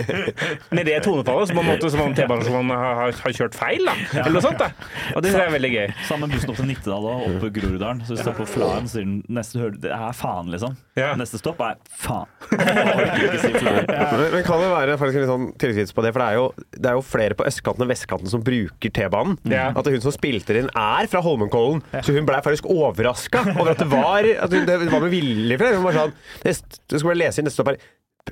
[0.76, 3.92] Med det tonefallet, som på en måte som om T-banen har, har, kjørt feil, da.
[4.22, 4.56] Eller noe sånt.
[4.62, 4.70] da.
[5.12, 5.92] Og det synes jeg er veldig gøy.
[6.08, 8.00] Sammen med bussen opp til Nittedal og opp på Groruddalen.
[8.06, 10.78] Så hvis du står på Flaen, så sier den neste hører Det er faen, liksom.
[10.96, 11.10] Ja.
[11.20, 12.32] Neste stopp er faen.
[13.40, 16.14] Si Men, men kan det være faktisk en litt sånn tilskrivelse på det?
[16.16, 19.36] For det er, jo, det er jo flere på østkanten og vestkanten som bruker T-banen.
[19.52, 19.70] Ja.
[19.76, 21.84] At hun som spilte inn, er fra Holmenkollen.
[22.00, 25.60] Så hun blei faktisk overraska over at det var at hun, det var med vilje.
[25.60, 25.76] For det.
[25.76, 27.82] Hun var sånn det, skulle skal bare lese inn neste stopp her.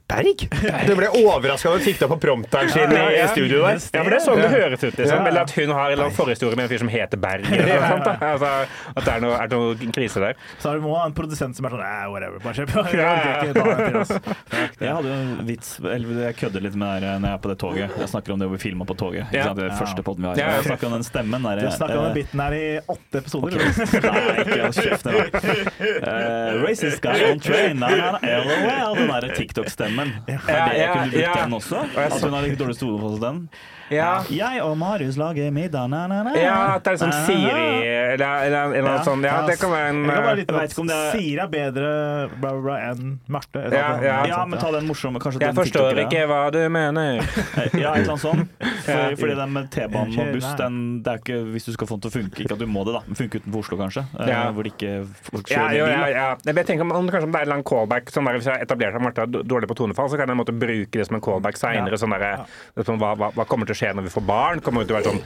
[0.09, 0.41] Berg?
[0.89, 3.79] Du ble overraska da hun fikk det på prompteren sin i i studio der.
[3.93, 4.95] Ja, for det er sånn det høres ut.
[4.97, 5.27] liksom.
[5.29, 7.45] Eller at hun har en forhistorie med en fyr som heter Berg.
[7.53, 8.15] Eller sånt, da.
[8.31, 8.53] Altså,
[8.95, 10.39] at det er noe, er noe krise der.
[10.63, 12.73] Så du må ha en produsent som er sånn eh, whatever, bare kjøp.
[12.79, 13.13] Jeg Ja,
[14.81, 14.95] ja.
[14.97, 17.59] hadde jo en vits Eller jeg kødder litt med det når jeg er på det
[17.63, 17.97] toget.
[18.03, 19.27] Jeg snakker om det vi filma på toget.
[19.33, 19.59] Ikke sant?
[19.59, 19.79] Det er Ja.
[19.83, 20.37] første podden vi har.
[20.41, 20.57] Ja, ja.
[20.63, 21.63] Jeg snakker om den stemmen der.
[21.65, 23.59] Du snakker om den biten her i åtte episoder.
[23.59, 24.01] Okay.
[24.09, 25.07] Nei, ikke hold kjeft.
[25.09, 27.79] Uh, racist guy on train.
[27.83, 28.97] Nei, nei, nei, LOL.
[28.99, 29.78] Den derre TikTok-stemmen.
[30.49, 31.35] Er det, jeg kunne du brukt ja.
[31.45, 31.83] den også?
[31.95, 33.43] jeg At hun har litt dårlig stole på den?
[33.91, 34.23] Ja.
[34.29, 36.33] Jeg og Marius lager middag, na, na, na.
[36.37, 37.49] Ja, at det er sånn Siri
[38.15, 39.05] eller, eller, eller noe Ja.
[39.07, 39.25] sånt.
[39.25, 40.97] Ja, det kan være en Det kan være eh, litt Jeg vet ikke om det
[40.99, 41.93] er- Siri er bedre
[42.41, 43.63] bla, bla, bla, enn Marte.
[43.73, 44.17] Ja, ja.
[44.29, 47.23] Ja, men ta den morsomme kanskje Jeg den forstår ikke hva du mener.
[47.79, 48.49] Ja, et eller annet sånt.
[48.89, 51.99] For, fordi den med T-banen og buss, den, det er ikke hvis du skal få
[51.99, 54.05] den til å funke Ikke at du må det, da, men funke utenfor Oslo, kanskje.
[54.21, 54.45] eh, Ja.
[54.53, 54.93] Hvor det ikke
[55.31, 55.93] folk Ja, kjører jo, bil.
[55.93, 56.37] ja, ja.
[56.45, 58.55] Jeg tenker om, om kanskje om det er en lang callback sånn der, Hvis jeg
[58.59, 61.07] har etablert at Marte er dårlig på tonefall, så kan jeg en måte bruke det
[61.07, 61.99] som en callback seinere.
[61.99, 62.45] Sånn der,
[62.85, 64.63] sånn, hva, hva, hva kommer til å skje når vi får barn?
[64.65, 65.23] Kommer det til å være sånn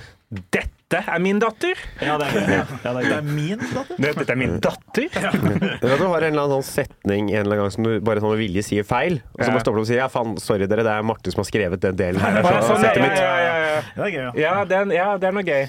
[0.52, 1.76] Dette er min datter!
[2.00, 2.60] Ja, det er ja.
[2.84, 3.98] Ja, det er Det er min datter.
[4.00, 5.06] Dette er min datter?
[5.12, 5.30] Ja.
[5.32, 8.32] du, har en eller annen sånn setning en eller annen gang som du bare sånn
[8.32, 9.18] med vilje sier feil.
[9.36, 11.44] Og så bare stopper du og sier ja, faen, sorry dere, det er Marte som
[11.44, 12.40] har skrevet den delen her.
[12.40, 13.82] Så, ja, sånn, ja, ja, ja, ja, ja.
[13.92, 14.32] Det er gøy, ja.
[14.46, 15.66] Ja, det er, ja, det er noe gøy.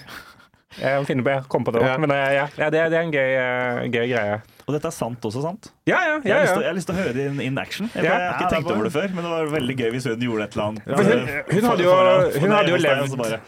[0.80, 1.98] Jeg må finne på, jeg kom på det òg, Ja.
[2.02, 4.40] men eh, ja, ja, det, er, det er en gøy, eh, gøy greie.
[4.68, 5.72] Og dette er sant også, sant?
[5.86, 7.58] Ja, ja, Jeg har, ja, til, jeg har lyst til å høre det in, in
[7.58, 7.90] action.
[7.96, 8.10] Jeg, Ja.
[8.10, 9.92] jeg har ikke Ja, det tenkt var- over det før, men det var veldig gøy
[9.92, 10.84] hvis hun gjorde et eller annet.
[10.84, 13.40] For hun- hun hadde jo- hun hadde jo levd- bare,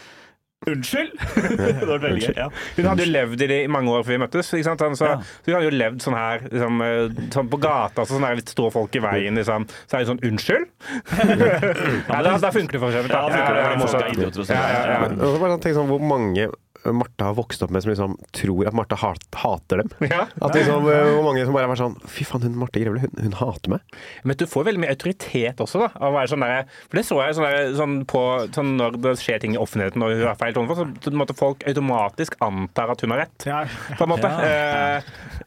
[0.65, 1.12] Unnskyld!
[1.80, 2.34] det var veldig gøy.
[2.39, 2.47] Ja.
[2.78, 4.47] Hun hadde jo levd i det i mange år før vi møttes.
[4.56, 4.80] ikke sant?
[4.97, 5.17] Så, Ja.
[5.21, 8.36] så hun hadde jo levd sånn her liksom, eh, sånn på gata, så sånn her,
[8.39, 9.67] litt står folk i veien, liksom.
[9.86, 10.65] Så er hun sånn 'unnskyld'?
[12.10, 13.12] ja, da, da funker det for så vidt.
[13.13, 13.30] Ja, da.
[13.30, 13.62] da funker det.
[13.62, 14.56] Ja, ja, idioter og sånn.
[14.56, 15.06] Ja, ja, ja.
[15.06, 16.49] Og så bare tenk sånn, Hvor mange
[16.85, 19.89] Marte har vokst opp med som liksom tror at Martha hat, hater dem.
[20.11, 20.25] Ja.
[20.41, 23.01] At liksom, eh, Hvor mange som bare har vært sånn Fy faen, hun Marte Grevle,
[23.01, 23.95] hun, hun hater meg.
[24.23, 25.89] Men du får veldig mye autoritet også, da.
[25.95, 28.23] Av å være sånn der, for det så jeg sånn, der, sånn på
[28.55, 31.63] sånn Når det skjer ting i offentligheten og hun har feil tone så måtte folk
[31.69, 33.47] automatisk antar at hun har rett.
[33.47, 33.63] Ja.
[33.97, 34.29] På en måte.
[34.29, 35.01] Eh,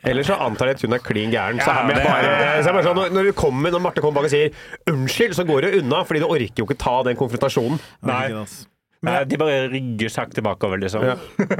[0.08, 1.60] Eller så antar de at hun er klin gæren.
[1.60, 4.00] Så, Ja, er det- bare, så er bare sånn, når, når, du kommer, når Marte
[4.04, 4.50] kommer bak og sier
[4.88, 7.78] 'unnskyld', så går du unna, fordi du orker jo ikke ta den konfrontasjonen.
[8.02, 8.46] Nei.
[9.06, 11.04] Eh, de bare rygger sakte bakover, liksom.
[11.06, 11.14] Ja.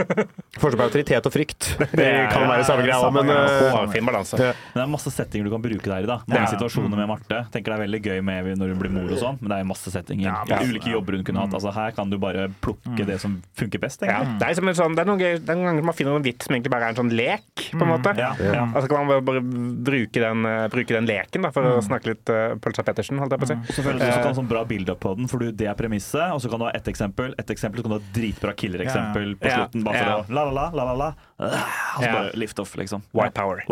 [0.59, 1.69] Forskjell på autoritet og frykt.
[1.79, 4.39] Det kan være samme greia, ja, men uh, Fin balanse.
[4.43, 4.55] Ja.
[4.73, 6.09] Men det er masse settinger du kan bruke der i.
[6.09, 6.51] da Mange Ja.
[6.51, 7.45] situasjoner med Marte.
[7.55, 9.69] Tenker det er veldig gøy med når hun blir mor og sånn, men det er
[9.69, 10.27] masse settinger.
[10.27, 11.55] Ja, masse, Ulike jobber hun kunne hatt.
[11.55, 14.03] Altså Her kan du bare plukke det som funker best.
[14.03, 14.39] Ja, egentlig.
[14.41, 16.27] det er, en sånn, det er noen gøy, det er noen ganger man finner noen
[16.27, 18.15] vits som egentlig bare er en sånn lek, på en måte.
[18.19, 18.67] Ja, ja.
[18.73, 19.43] Altså kan man bare, bare
[19.89, 23.37] bruke, den, eh, bruke den leken da, for å snakke litt uh, Pølsa Pettersen, holdt
[23.37, 23.59] jeg på å si.
[23.79, 26.33] Så føler du også kan ha sånn bra build-up på den, for det er premisset.
[26.35, 28.53] Og så kan du ha ett eksempel, et eksempel, så kan du ha et dritbra
[28.59, 29.85] killer-eksempel på slutten.
[29.85, 30.17] Bare for Ja.
[30.19, 31.09] å la, la, la, la, la, la.
[31.39, 31.53] Og
[32.03, 32.13] så Ja.
[32.13, 33.03] bare lift off, liksom.
[33.13, 33.63] White power.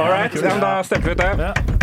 [0.00, 1.80] All right, ja, da stemmer vi ut det.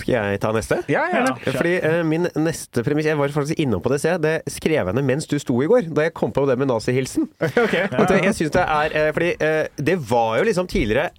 [0.00, 0.78] Skal jeg ta neste?
[0.90, 1.34] Ja, gjerne.
[1.44, 4.14] Fordi uh, Min neste premiss Jeg var faktisk innom på det, se.
[4.22, 6.70] Det skrev jeg ned mens du sto i går, da jeg kom på det med
[6.70, 7.28] nazihilsen.
[7.64, 7.84] okay.
[7.90, 8.20] Ja, ja.
[8.30, 11.10] Jeg synes det er uh, Fordi uh, det var jo liksom tidligere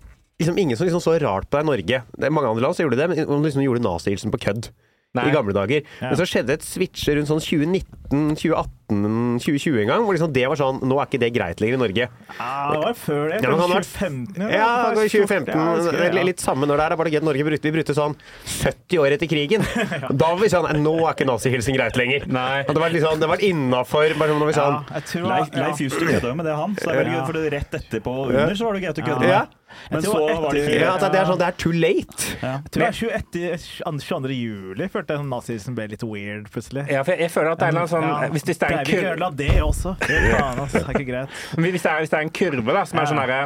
[0.42, 1.98] liksom ingen som liksom så rart på deg i Norge.
[2.18, 4.72] Det er mange andre land som gjorde det, men man liksom gjorde nazihilsen på kødd.
[5.12, 5.26] Nei.
[5.28, 5.82] I gamle dager.
[6.00, 10.46] Men så skjedde et switch rundt sånn 2019, 2018, 2020 en gang, hvor liksom det
[10.48, 12.06] var sånn Nå er ikke det greit lenger i Norge.
[12.38, 13.42] Ja, det var før det.
[13.44, 14.46] Ja, men 2015.
[14.56, 15.52] Ja, det var i 2015.
[15.52, 16.24] Ja, ja.
[16.32, 16.94] Litt samme når det er.
[16.94, 18.16] Det er bare gøy at Norge brukte, vi brukte sånn
[18.56, 19.68] 70 år etter krigen.
[20.22, 22.28] Da var vi sånn Nå er ikke nazihilsen greit lenger.
[22.32, 22.64] Nei.
[22.72, 24.16] Det var liksom, det var innafor.
[24.16, 25.68] Sånn Ja, sånn Leif, ja.
[25.68, 26.76] Leif Juster kødda jo med det, han.
[26.80, 27.20] Så det er veldig Ja.
[27.20, 29.28] gøy, for rett etterpå og under så var det greit å kødde.
[29.28, 29.44] Ja.
[29.92, 32.28] Men så var det ikke Ja, det er sånn, det er too late.
[32.42, 32.54] ja.
[32.62, 34.02] Jeg tror det er 21.
[34.02, 34.36] 22.
[34.36, 36.86] juli følte jeg nazismen ble litt weird plutselig.
[36.92, 38.82] Ja, for jeg, jeg føler at det er noe sånn Ja, Hvis det er en
[38.82, 39.94] å kurve ødela det også?
[40.02, 41.38] Faen, ass, det er ikke greit.
[41.62, 43.40] Hvis det er, hvis det er en kurve da, som er sånn herre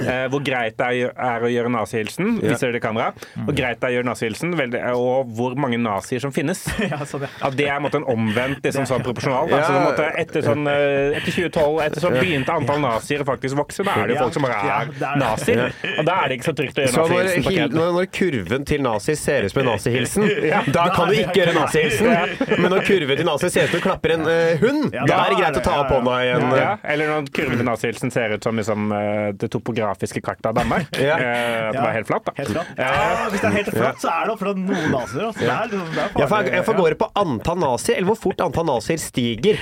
[0.00, 3.12] eh, Hvor greit det er, å gjøre nazihilsen, viser det kamera.
[3.46, 4.54] Hvor greit det er å gjøre nazihilsen,
[4.94, 6.64] og hvor mange nazier som finnes.
[6.90, 7.28] Ja, sånn, ja.
[7.46, 9.50] At det er en måte, en omvendt liksom, sånn proporsjonal.
[9.50, 9.60] Da.
[9.60, 9.66] Ja.
[9.68, 13.84] Så måte, etter, sånn, eh, etter 2012 etter så begynte antall nazier å faktisk vokse.
[13.86, 15.69] Da er det jo folk som bare er nazier.
[15.98, 17.92] Og da er det ikke så trygt å gjøre Så når, nazihilsen på hil- når,
[17.98, 20.26] når kurven til nazi ser ut som en nazihilsen,
[20.74, 22.58] da kan du ikke gjøre nazihilsen.
[22.60, 25.10] Men når kurven til nazi ser ut som du klapper en eh, hund, Ja, da
[25.10, 26.00] da er det er greit det- å ta opp ja, ja.
[26.00, 26.46] hånda igjen.
[26.60, 30.58] Ja, eller når kurven til nazihilsen ser ut som liksom, eh, det topografiske kartet av
[30.60, 30.90] Danmark.
[31.10, 31.16] Ja.
[31.16, 32.24] Eh, at det var er helt flatt.
[32.28, 32.32] Da.
[32.36, 32.74] Helt flatt.
[32.78, 35.24] Ja, hvis det er helt flatt, så er det oppfor noen nazier.
[35.30, 35.40] Altså.
[35.40, 36.52] Det er liksom, det er farlig.
[36.54, 39.58] jeg- får gå det på antall nazier, eller hvor fort antall nazier stiger?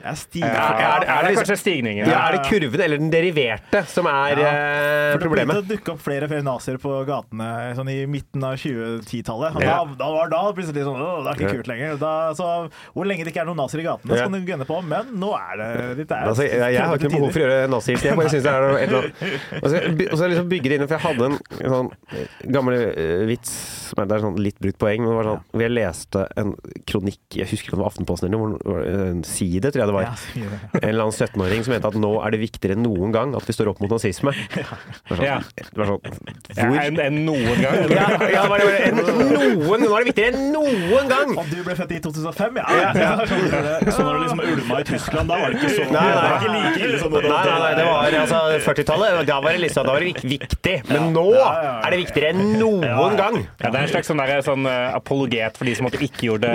[0.00, 0.16] Jeg.
[0.40, 2.06] Ja, er det- er er det det kanskje stigningen?
[2.08, 4.50] Ja, Er det kurven eller den deriverte som er ja,
[5.12, 5.54] For det problemet?
[5.54, 9.60] begynte å dukke opp flere og flere nazier på gatene sånn i midten av 2010-tallet.
[9.60, 9.84] Ja.
[9.84, 11.98] Da, da var da plutselig sånn det er ikke kult lenger.
[12.00, 12.48] Da, så
[12.94, 14.80] hvor lenge det ikke er noen nazier i gatene, så kan du gunne på.
[14.86, 16.26] Men nå er det litt der.
[16.30, 18.08] Altså, jeg, jeg har ikke noe behov for å gjøre nazihilsen.
[18.10, 19.14] Jeg bare synes det er noe, et eller annet.
[19.62, 21.90] Og så, så liksom bygge det inn, for jeg hadde en, en sånn
[22.56, 23.52] gammel eh, vits
[23.90, 26.24] som er, det er sånn litt brutt poeng, men det var sånn Vi jeg leste
[26.40, 26.52] en
[26.88, 29.96] kronikk, jeg husker ikke om det var Aftenposten eller noe, en side, tror jeg det
[29.98, 30.06] var.
[30.06, 30.80] Ja, det.
[30.80, 33.46] En eller annen 17-åring som mente at nå er det viktigere enn noen gang at
[33.50, 34.32] vi står opp mot nazisme.
[34.54, 35.38] Det var sånn, Ja.
[35.74, 36.00] sånn
[36.56, 37.90] Ja, enn en noen gang.
[37.90, 39.00] ja, ja, bare, bare, det, en,
[39.34, 41.34] noen, nå er det viktigere enn noen gang!
[41.40, 42.66] Og du ble født i 2005, ja?
[42.94, 43.12] ja.
[43.30, 43.94] Sånn er det.
[43.94, 46.10] Så når du liksom ulma i Tyskland, da var det ikke så Nei, nei.
[46.10, 49.20] Det var ikke like ille som det nei, nei, det var altså 40-tallet.
[49.30, 50.76] Da var det liksom Da var det viktig.
[50.90, 53.40] Men nå er det viktigere enn noen gang!
[53.60, 56.50] Ja, det er en slags sånn, der, sånn eh, apologet for de som ikke gjorde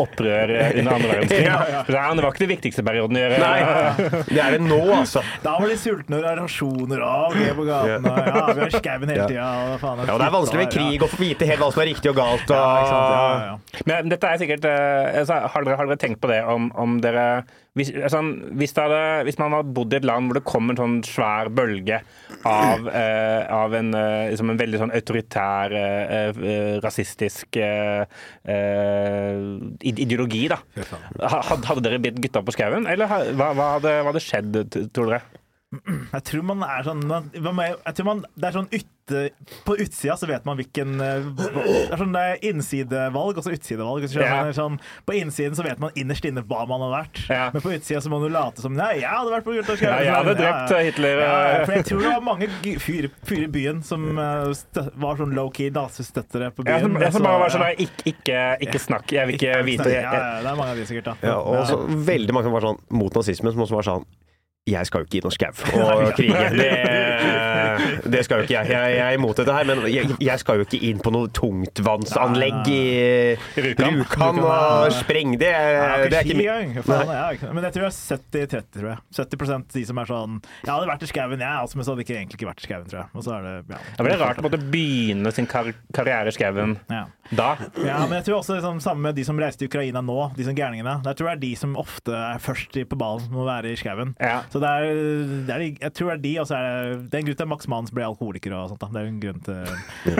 [0.00, 1.44] opprør under andre verdenskrig.
[1.46, 1.82] Ja, ja.
[1.86, 3.38] Det er- var ikke det viktigste perioden å gjøre.
[3.42, 3.60] Nei,
[4.34, 5.22] det er det nå, altså.
[5.44, 8.44] Da var de sultne og det er rasjoner og vi er på gaten og ja,
[8.50, 9.48] vi har skauen hele tida.
[9.50, 11.90] Og, Ja, og det er vanskelig med krig å få vite helt hva som er
[11.92, 12.54] riktig og galt.
[12.54, 12.60] Og...
[12.60, 13.82] ja, ja.
[13.90, 17.00] Men dette er sikkert eh, altså, har, dere, har dere tenkt på det om, om
[17.02, 17.26] dere
[17.78, 20.78] hvis, sånn, hvis, hadde, hvis man hadde bodd i et land hvor det kom en
[20.80, 22.00] sånn svær bølge
[22.48, 28.02] av, eh, av en, eh, liksom en veldig sånn autoritær, eh, eh, rasistisk eh,
[28.50, 29.38] eh,
[29.94, 30.58] ideologi, da.
[31.20, 35.14] Hadde, hadde dere blitt gutta på skauen, eller hva, hva, hadde, hva hadde skjedd, tror
[35.14, 35.22] dere?
[35.70, 39.20] Jeg tror man er sånn Jeg tror man, Det er sånn ute,
[39.62, 43.52] På utsida så vet man hvilken eh, Det er sånn det er innsidevalg og så
[43.54, 44.06] utsidevalg.
[44.10, 44.18] Så.
[44.18, 44.40] Ja.
[44.48, 47.52] Er Sånn, på innsiden så vet man innerst inne hva man har vært, yeah.
[47.54, 49.92] men på utsida så må du late som Nei, jeg hadde vært på Gultorskauen.
[49.94, 51.64] Ja, jeg hadde drept Hitler, Ja, ja, eh.
[51.64, 52.48] for jeg tror det var mange
[52.82, 56.86] fyrer fyr, i byen som eh, stø, var sånn low-key nazistøttere på byen.
[56.86, 57.74] som, jeg som bare var sånn ja.
[57.86, 60.88] ikke, ikke, ikke snakk, jeg vil ikke vite Ja, ja, det er mange av de
[60.90, 61.30] sikkert, da.
[61.30, 61.78] Ja, og så
[62.10, 64.10] veldig mange som var sånn mot nazismen, som også var sånn
[64.66, 66.48] jeg skal jo ikke inn og skau og krige.
[66.56, 66.70] Det,
[68.12, 68.70] det skal jo ikke jeg.
[68.74, 71.28] Jeg, jeg er imot dette her, men jeg, jeg skal jo ikke inn på noe
[71.36, 72.80] tungtvannsanlegg i
[73.56, 74.00] Rjukan.
[74.00, 75.50] Rjukan og sprenge det.
[75.54, 78.98] er, Det er ikke ikke- Men jeg tror jeg er 70-30, tror jeg.
[79.14, 82.04] 70% de som er sånn Jeg hadde vært i skauen, jeg, altså, men så hadde
[82.06, 83.08] jeg egentlig ikke vært i skauen, tror jeg.
[83.14, 83.78] Og så er det ja.
[83.96, 87.04] Det blir rart å måtte begynne sin kar karriere i skauen Ja.
[87.30, 87.56] da.
[87.84, 90.44] ja, men jeg tror også liksom, samme med de som reiste til Ukraina nå, de
[90.44, 91.02] som gærningene.
[91.04, 93.76] Der tror jeg er de som ofte er først på ballen med å være i
[93.76, 94.14] skauen.
[94.20, 94.42] Ja.
[94.50, 94.84] Så det er,
[95.46, 97.36] det er jeg tror det er de, og så er det Det er en grunn
[97.36, 98.80] til at Max Manns ble alkoholiker og sånt.
[98.82, 98.88] Da.
[98.94, 99.58] Det er jo en grunn til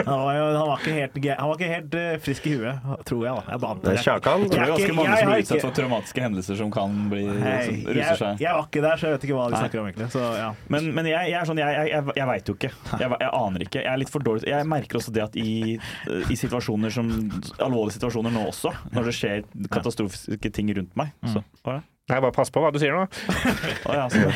[0.07, 2.89] Han var, jo, han var ikke helt, han var ikke helt eh, frisk i huet,
[3.09, 3.35] tror jeg.
[3.37, 3.43] da.
[3.51, 3.95] Jeg det.
[4.05, 4.45] Kjakan.
[4.47, 7.23] Det er Jeg ganske mange jeg som blir utsatt for traumatiske hendelser som kan bli
[7.27, 8.43] som ruser seg.
[8.45, 10.09] jeg var ikke der, så jeg vet ikke hva de snakker om, egentlig.
[10.15, 10.49] Så, ja.
[10.73, 12.71] Men, men jeg, jeg er sånn, jeg, jeg, jeg, jeg veit jo ikke.
[12.91, 13.81] Jeg, jeg aner ikke.
[13.81, 15.77] Jeg er litt for dårlig Jeg merker også det at i,
[16.31, 17.09] i situasjoner som
[17.61, 21.90] alvorlige situasjoner nå også, når det skjer katastrofiske ting rundt meg så, hva er det?
[22.09, 23.03] Nei, bare pass på hva du sier nå.
[23.87, 24.31] oh, ja, så.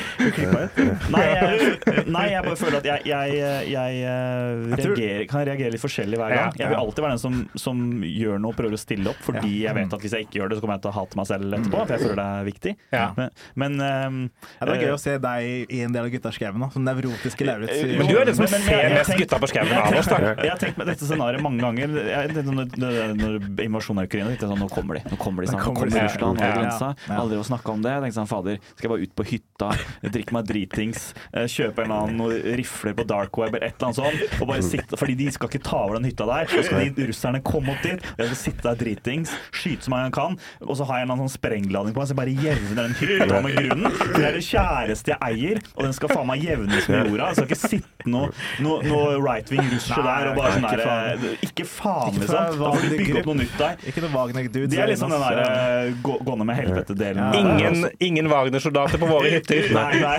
[1.11, 3.39] Nei, jeg, nei, jeg bare føler at jeg, jeg,
[3.73, 6.53] jeg, eh, reagerer, kan reagere litt forskjellig hver gang.
[6.61, 9.55] Jeg vil alltid være den som, som gjør noe og prøver å stille opp, fordi
[9.65, 11.27] jeg vet at hvis jeg ikke gjør det, så kommer jeg til å hate meg
[11.31, 11.81] selv etterpå.
[11.81, 12.73] For jeg føler det er viktig.
[12.95, 13.03] Ja.
[13.17, 13.33] Men,
[13.65, 14.21] men um,
[14.61, 16.85] Ja, det er gøy å se deg i en del av Gutta skauen, da, som
[16.87, 17.75] nevrotiske Lauritz.
[17.81, 20.21] i- Men du er den som ser mest gutta på skauen av oss, da.
[20.45, 21.99] Jeg har tenkt meg dette scenarioet mange ganger.
[22.13, 25.03] Jeg, når, når, når invasjonen av Ukraina tenkte jeg sånn, Nå kommer de.
[25.11, 25.65] Nå kommer de snart.
[25.67, 26.01] Nå kommer.
[26.05, 26.93] Russland over grensa.
[27.19, 27.91] Aldri å snakke om det.
[27.95, 29.69] Jeg tenkte sånn, fader, skal jeg bare ut på hytta,
[30.15, 33.87] drikke meg dritings, eh, kjøpe en eller annen rifler på dark web eller et eller
[33.87, 36.45] annet sånt, og bare sitte Fordi de skal ikke ta over den hytta der.
[36.51, 39.93] Så skal de russerne komme opp dit, og jeg skal sitte der dritings, skyte så
[39.93, 42.15] mange jeg kan, og så har jeg en eller annen sånn sprengladning på meg, så
[42.15, 43.91] jeg bare jevner den hytta med grunnen.
[43.95, 47.29] For det er det kjæreste jeg eier, og den skal faen meg jevnes med jorda.
[47.31, 48.29] Jeg skal ikke sitte noe,
[48.63, 52.59] noe, noe right wing russer der og bare sånn der eh, Ikke faen, liksom.
[52.59, 53.77] Da får du bygge opp noe nytt der.
[53.89, 54.67] Ikke noe Wagner-dude.
[54.71, 57.44] Det er liksom den der eh, gå, gå ned med helvete-delen.
[57.51, 59.69] Ingen, ingen Wagner-soldater på våre hytter.
[59.75, 60.17] Nei, nei.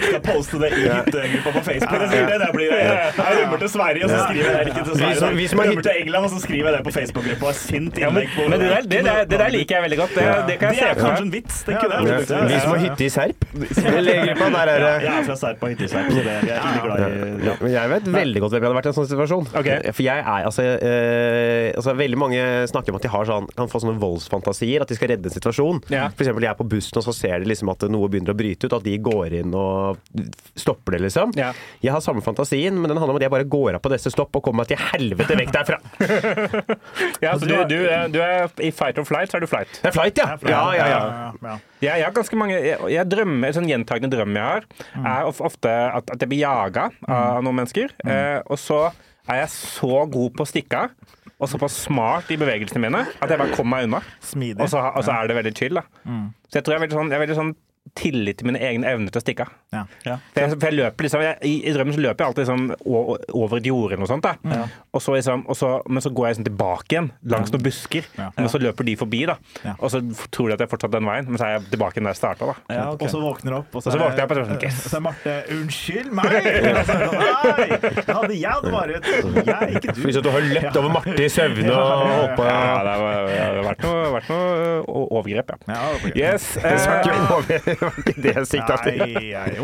[0.00, 1.96] Skal poste det i hyttegruppa på Facebook.
[2.00, 4.84] Det, sier det, det blir, jeg rømmer til Sverige, og så skriver jeg det ikke
[4.88, 5.32] til Sverige.
[5.40, 7.52] vi som har rømmer til England, og så skriver jeg det på Facebook-gruppa.
[7.60, 10.14] Sint innlegg på men det, der, det, der, det der liker jeg veldig godt.
[10.16, 12.26] Det, det kan jeg er se for kanskje en vits, tenker Ja, jeg.
[12.30, 13.46] det er Vi som har hytte i Serp.
[14.10, 16.36] Legegruppa, der er Ja, det jeg er fra Serp og hytte i Serp, så det,
[16.48, 17.54] jeg er veldig glad i ja.
[17.60, 19.46] Men Jeg vet veldig godt hvem jeg hadde vært i en sånn situasjon.
[19.50, 23.68] For jeg er altså, eh, altså Veldig mange snakker om at de har sånn, kan
[23.70, 25.59] få sånne voldsfantasier, at de skal redde en situasjon.
[25.92, 26.06] Ja.
[26.14, 28.38] For eksempel jeg er på bussen, og så ser de liksom at noe begynner å
[28.38, 30.00] bryte ut, at de går inn og
[30.58, 31.34] stopper det, liksom.
[31.38, 31.50] Ja.
[31.84, 34.12] Jeg har samme fantasien, men den handler om at jeg bare går av på neste
[34.14, 35.80] stopp og kommer meg til helvete vekk derfra.
[37.20, 39.70] Ja, så du, du, er- du er i fight or flight, så er du flight.
[39.82, 40.28] Det er flight, ja!
[40.48, 41.00] Ja, ja, ja.
[41.44, 41.56] ja.
[41.80, 44.66] Jeg, jeg har ganske mange jeg, jeg drømmer, sånn Gjentagende drøm jeg har,
[45.00, 47.92] er ofte at, at jeg blir jaga av noen mennesker.
[48.04, 48.80] Eh, og så
[49.30, 53.30] er jeg så god på å stikke av og såpass smart i bevegelsene mine at
[53.32, 54.00] jeg bare kommer meg unna.
[54.20, 54.60] Smidig.
[54.60, 55.74] Og så, og så er det veldig chill.
[55.80, 55.82] da.
[56.50, 57.52] Så jeg tror jeg er veldig sånn, jeg er veldig sånn
[57.98, 59.56] tillit til mine egne evner til å stikke av.
[59.70, 60.16] Ja.
[60.34, 62.62] For jeg, for jeg løper liksom, jeg, i, I drømmen så løper jeg alltid liksom
[63.38, 64.26] over et jorde eller noe sånt.
[64.26, 64.64] Da.
[64.96, 68.08] Og så liksom, og så, men så går jeg liksom tilbake igjen langs noen busker.
[68.18, 68.30] Ja.
[68.36, 69.36] Men så løper de forbi, da.
[69.64, 69.74] Ja.
[69.78, 70.00] Og så
[70.34, 72.20] tror de at jeg fortsatt den veien, men så er jeg tilbake igjen der jeg
[72.22, 72.50] starta.
[72.50, 72.56] Da.
[72.74, 73.04] Ja, ok.
[73.06, 74.62] Og så våkner du opp, og Og så er- våkner jeg på så er sånn,
[74.66, 74.80] yes.
[74.90, 77.68] så er Marte 'Unnskyld meg!' Så er sånn, Nei,
[78.00, 78.92] det hadde jeg bare
[79.50, 80.00] Jeg, ikke du.
[80.06, 83.62] Hvis du har løpt over Marte i søvne og hoppa Ja, det har, det har
[83.70, 85.74] vært noe, vært noe overgrep, ja.
[85.74, 85.80] Ja.
[86.14, 86.56] Yes.
[86.60, 89.00] Eh, var ikke det jeg sikta til.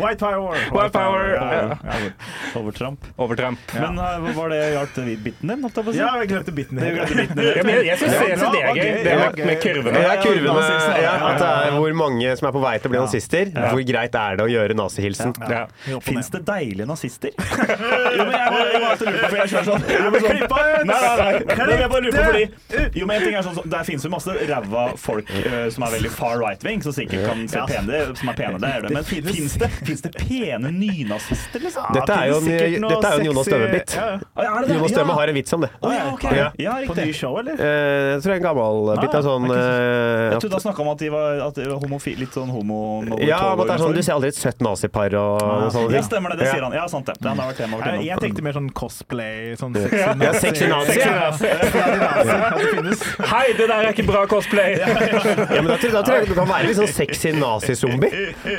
[0.01, 0.57] White power!
[0.73, 1.25] White power.
[1.37, 1.77] power.
[1.83, 2.09] ja, ja.
[2.57, 3.05] Overtramp.
[3.17, 3.59] overtramp.
[3.75, 5.63] Men uh, var det hjalp det biten din?
[5.65, 6.01] holdt jeg på å si?
[6.01, 6.81] Ja, jeg glemte biten.
[6.81, 10.03] Ja, jeg, jeg syns det, det er Ja, gøy, det med, med kurvene.
[10.03, 12.93] Ja, kurvene, ja, ja, at det er hvor mange som er på vei til å
[12.95, 13.51] bli nazister.
[13.57, 15.35] Hvor greit er det å gjøre nazihilsen?
[15.51, 15.63] Ja.
[16.05, 17.33] Fins det deilige nazister?
[17.37, 20.55] jo, men jeg, bare- jeg bare lurer på, for jeg kjører sånn Ja, men klipp!
[20.57, 21.77] Nei, nei, nei.
[21.77, 22.43] Jeg bare lurer på fordi
[23.01, 25.93] Jo, men en ting er sånn Der finnes jo masse ræva folk eh, som er
[25.97, 27.65] veldig far right-wing, som sikkert kan se Ja.
[27.69, 28.91] pene, som er pene, det er det.
[28.95, 31.87] Men fins det, finnes det pene nynazister, liksom?
[31.97, 33.95] Dette er jo, noe dette er jo en Jonas Støme-bit.
[33.97, 34.19] Ja, ja.
[34.47, 34.63] Ah?
[34.67, 35.69] Jonas Støme har en vits om det.
[35.81, 36.25] Å, ja, ok.
[36.37, 36.47] Ja.
[36.61, 37.57] ja, På ny show, eller?
[37.59, 39.11] Eh, Jeg tror det er en gammel bit.
[39.11, 41.81] Det er sånn eh, Jeg trodde han snakka om at de var, at de var
[41.83, 42.79] homofi, litt sånn homo...
[43.23, 45.91] Ja, men det er sånn, du ser aldri et søtt nazipar og noe sånt.
[45.95, 46.39] Ja, stemmer det.
[46.43, 46.53] Det Ja.
[46.57, 46.73] sier han.
[46.77, 47.17] Ja, sant det.
[47.21, 50.99] Det har vært tema Jeg, jeg tenkte mer sånn cosplay, sånn sexy Ja, sexy nazi.
[51.01, 51.47] Ja, Sexy.
[53.27, 54.77] Hei, det der er ikke bra cosplay!
[54.77, 54.87] Ja,
[55.61, 57.96] men da, tror- jeg det kan være litt sånn sexy nazizombie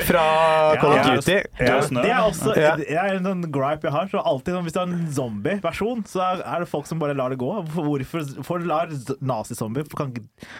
[0.08, 0.24] fra
[0.80, 1.38] Call of Duty.
[1.58, 4.08] Det er også det er en sånn gripe jeg har.
[4.12, 7.30] Så alltid sånn, Hvis du har en zombie-versjon, så er- det folk som bare lar
[7.30, 7.48] det gå.
[7.72, 8.88] Hvorfor, hvorfor, lar
[9.22, 10.12] nazizombier kan,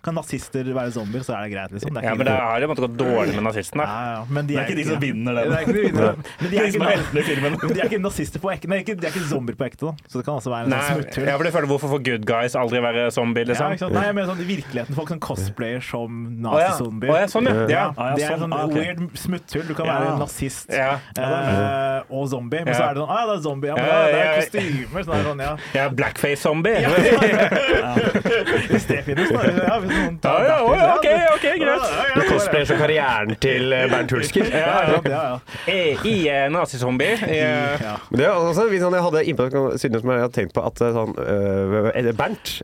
[0.02, 1.94] kan nazister være zombier, så er det greit, liksom.
[1.94, 3.84] Det er Ja, men det har jo måttet gått dårlig med nazistene.
[3.84, 5.50] ja, ja, men de Det er ikke de som vinner den.
[5.50, 6.82] Det de, men de er ikke,
[7.82, 8.68] er er nazister på ekte.
[8.68, 9.94] Nei, de er ikke zombier på ekte, da.
[10.08, 11.52] Så det kan også være en sånn smutthull.
[11.52, 13.74] føler Hvorfor får good guys aldri være zombie, liksom?
[13.78, 13.88] Ja.
[13.88, 14.94] Nei, jeg mener sånn i virkeligheten.
[14.94, 17.10] Folk som cosplayer som nazizombier.
[17.12, 17.54] Å ja, sånn, ja.
[17.54, 17.66] ja.
[17.78, 18.52] Ja, Ah, ja, det er sånn.
[18.70, 19.66] Ah, weird smutthull.
[19.68, 19.98] Du kan Ja.
[20.00, 20.98] være nazist Ja.
[21.16, 23.68] eh, og zombie, men så er det sånn Ah, det er zombie.
[23.68, 24.40] Ja, men Ja, det er ja, ja.
[24.42, 25.04] kostymer.
[25.04, 25.56] Sånn, sånn, ja.
[25.74, 26.76] Ja, blackface-zombie.
[27.78, 27.94] Ja,
[28.68, 29.42] Hvis det finnes, da.
[29.42, 31.58] Ja, hvis noen tar ja, ja, ok, ok, greit.
[31.58, 32.26] ja, ja, Du ja.
[32.32, 34.48] cosplayer som karrieren til eh, Bernt Hulsker.
[34.50, 35.38] Ja, ja, ja, ja.
[35.68, 37.14] Eh, I eh, nazizombie.
[37.22, 37.96] eh, Ja.
[38.10, 39.48] Det er også litt sånn jeg hadde innpå
[39.78, 41.14] siden som jeg hadde tenkt på at eh, sånn,
[42.18, 42.54] Bernt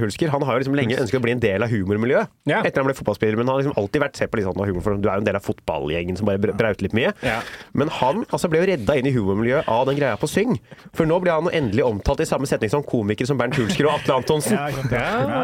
[0.00, 2.28] Hulsker han har jo liksom lenge ønsket å bli en del av humormiljøet.
[2.50, 2.60] Ja.
[2.62, 4.82] Etter han ble fotballspiller, men han har liksom alltid vært sett på litt sånn humor,
[4.84, 7.12] for du er jo en del av fotballgjengen som bare br- brauter litt mye.
[7.26, 7.40] Ja.
[7.74, 10.56] Men han altså, ble jo redda inn i humormiljøet av den greia på Syng.
[10.96, 13.98] For nå blir han endelig omtalt i samme setning som komikere som Bernt Hulsker og
[13.98, 14.56] Atle Antonsen.
[14.90, 15.06] Ja?
[15.30, 15.42] Ja.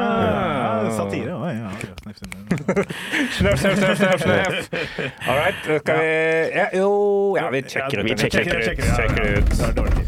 [0.87, 1.35] Ja, satire.
[1.35, 1.71] òg, ja.
[3.37, 4.69] Snøff, snøff, snøff, snøff.
[5.27, 6.11] All right, skal vi
[6.55, 6.91] ja, Jo,
[7.39, 8.07] ja, vi sjekker ut.
[8.07, 8.69] vi sjekker ut.
[8.71, 8.85] ut.
[8.97, 9.55] Sjekker ut.
[9.67, 10.05] Er dårlig.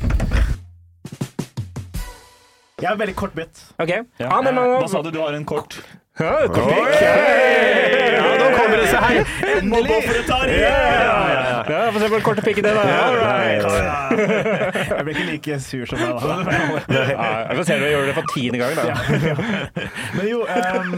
[2.79, 3.63] Jeg har en veldig kort bit.
[3.83, 3.91] OK.
[4.23, 4.29] Ja.
[4.31, 5.11] Ah, men, men, Hva sa du?
[5.11, 5.81] Du har en kort
[6.21, 6.51] Ja, bit?
[6.51, 7.03] Okay.
[8.15, 8.29] Ja,
[8.79, 9.17] det seg her!
[11.69, 12.83] Ja, Få se på den korte pikken din, da.
[12.83, 13.65] All right.
[14.89, 16.19] Jeg blir ikke like sur som deg da.
[17.49, 18.83] Jeg får se når jeg gjør det for tiende gang, da.
[20.17, 20.95] Men jo, em,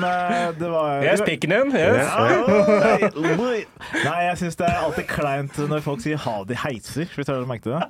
[0.61, 1.69] det var Yes, pikken din.
[1.75, 2.07] Yes.
[4.05, 7.07] Nei, jeg syns det er alltid kleint når folk sier ha det i heiser.
[7.17, 7.83] Hvis du har merket det?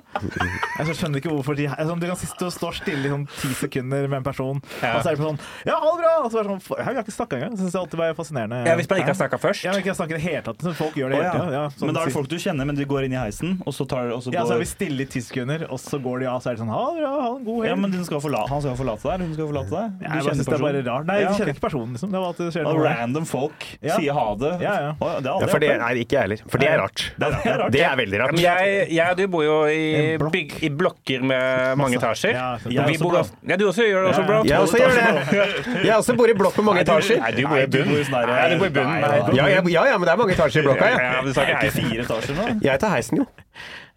[0.79, 3.51] Jeg skjønner ikke hvorfor de altså, Du kan sitte og stå stille i sånn ti
[3.57, 6.13] sekunder med en person, og så er det sånn Ja, ha det bra!
[6.25, 7.51] Og så er det sånn Jeg har ikke snakka engang.
[7.55, 8.61] Jeg syns det alltid var fascinerende.
[8.69, 9.61] Ja, hvis man ikke har snakka først.
[9.81, 10.65] Ikke har snakket i det hele tatt.
[10.77, 11.33] Folk gjør det hele ja.
[11.35, 11.51] tida.
[11.57, 13.57] Ja, sånn Men da er det folk du kjenner men de går inn i heisen,
[13.65, 15.99] og så tar og så Ja, så er vi stille i ti sekunder, og så
[16.01, 18.05] går de av, så er det sånn Ha, ja, ha en god ja, men hun
[18.07, 20.05] skal forlate, han skal forlate deg, hun skal forlate deg.
[20.05, 20.45] jeg kjenner personen.
[20.45, 21.07] det er bare rart.
[21.09, 22.11] Nei, Ja, du kjenner ikke personen, liksom.
[22.13, 22.85] Det var at det skjer noe.
[22.85, 23.95] random folk Ja.
[23.97, 24.53] sier ha det.
[24.61, 24.91] Ja, ja.
[25.01, 26.43] Det er Ja, for det, er ikke jeg heller.
[26.51, 27.05] For det er rart.
[27.17, 27.71] Det er, rart.
[27.71, 28.31] Det er veldig rart.
[28.35, 30.33] men jeg, jeg og du bor jo i, blokk.
[30.35, 32.33] bygg, i blokker med mange etasjer.
[32.37, 34.49] Ja, Jeg vi bor også, ja, du også gjør det også, bra bro.
[34.49, 35.85] Jeg også gjør det.
[35.87, 37.19] Jeg også bor i blokk med mange etasjer.
[37.21, 37.91] Nei, du bor i du bunnen.
[37.91, 40.89] du Ja, jeg, ja, ja, men det er mange etasjer i blokka.
[40.91, 41.11] Ja, Ja.
[41.17, 42.45] ja, du sa ikke er fire etasjer nå?
[42.65, 43.25] Jeg tar heisen, jo.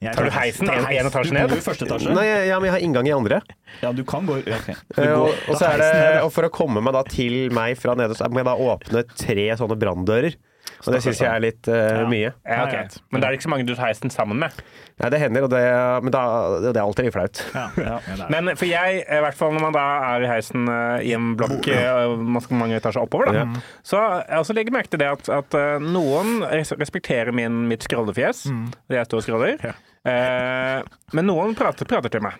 [0.04, 1.52] Jeg Tar du heisen en, en etasje Du bor ned?
[1.56, 2.14] i første etasje?
[2.16, 3.38] Nei, ja, men jeg har inngang i andre.
[3.80, 4.74] Ja, du kan gå okay.
[4.96, 7.02] Du Eh, går- Og, og, så er det, ned, og for å komme meg da
[7.08, 10.36] til meg fra nede, så må jeg da åpne tre sånne branndører.
[10.84, 12.32] Og det syns jeg er litt eh, mye.
[12.44, 12.88] Ja, okay.
[13.12, 14.58] Men da er det ikke så mange du tar heisen sammen med.
[15.00, 15.62] Nei, det hender, og det,
[16.04, 16.22] men da,
[16.66, 17.40] det er alltid litt flaut.
[17.54, 18.28] Ja, ja, det det.
[18.34, 21.32] Men for jeg, i hvert fall når man da er i heisen uh, i en
[21.40, 22.14] blokk uh,
[22.54, 23.64] mange etasjer oppover, da, Ja.
[23.86, 28.44] så jeg også legger merke til det at, at noen respekterer min, mitt scrollefjes.
[28.88, 29.74] Det jeg står og scroller.
[30.04, 30.82] Eh,
[31.16, 32.34] men noen prater, prater til meg.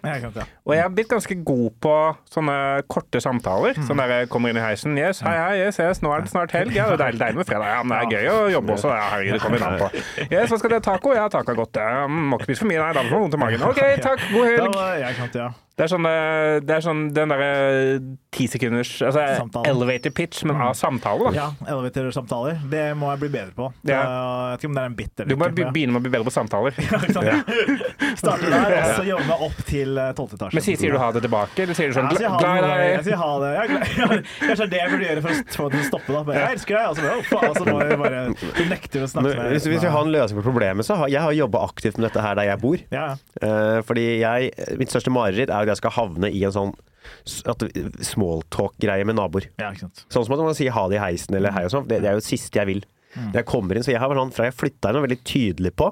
[0.67, 1.93] Og jeg har blitt ganske god på
[2.35, 2.57] sånne
[2.93, 3.79] korte samtaler.
[3.87, 4.99] Sånn der jeg kommer inn i heisen.
[5.01, 6.75] Yes, hei, hei, yes, yes, nå er det snart helg.
[6.77, 7.71] Ja, det er deilig, deilig med fredag.
[7.73, 8.93] Ja, men det er gøy å jobbe også.
[8.93, 9.91] Ja, herregud, det kommer an på.
[10.29, 10.83] Yes, hva skal det?
[10.85, 11.15] Taco?
[11.17, 11.81] Ja, taco er godt.
[11.81, 13.69] Ja, må ikke spise for mye, nei, da får man vondt i magen.
[13.71, 14.69] OK, takk, god helg.
[15.75, 15.81] Ja, ja.
[15.81, 17.47] Det er sånn, eh, det er sånn den derre
[18.35, 19.71] ti sekunders altså, Samtale.
[19.71, 21.33] elevator pitch, men av samtale, da.
[21.35, 22.61] Ja, elevator-samtaler.
[22.71, 23.71] Det må jeg bli bedre på.
[23.83, 24.03] Det, Ja.
[24.05, 26.05] Jeg vet ikke om det er en bit eller Du må ikke, begynne med å
[26.05, 26.75] bli bedre på samtaler.
[26.79, 27.37] ja?
[28.21, 30.55] Starte der, og så jobbe meg opp til eh, tolvte etasje.
[30.59, 32.39] Men sier, sier du ha det tilbake, eller sier du Ja, sånn jeg sier ha
[32.39, 32.83] glad i deg?
[32.95, 33.51] Jeg sier ha det.
[33.55, 33.67] Jeg
[34.05, 36.15] jeg, Kanskje det er det jeg burde gjøre for å få det til å stoppe.
[36.15, 36.87] da Jeg elsker deg.
[36.87, 38.23] Og så bare, faen, og så må jeg bare
[38.61, 41.11] Du nekter å snakke med hvis, hvis vi har en løsning på problemet, så har
[41.11, 42.87] jeg har jobba aktivt med dette her der jeg bor.
[42.95, 43.11] ja,
[43.45, 46.75] Uh, fordi jeg, mitt største mareritt er at jeg skal havne i en sånn
[48.05, 49.51] smalltalk-greie med naboer.
[49.61, 50.05] ja, ikke sant.
[50.13, 51.89] Sånn som at man sier ha det i heisen eller hei og sånn.
[51.91, 52.85] Det, det er jo det siste jeg vil.
[53.15, 53.29] Mm.
[53.31, 55.71] Når jeg kommer inn, så jeg har vært sånn, Fra jeg flytta inn, veldig tydelig
[55.79, 55.87] på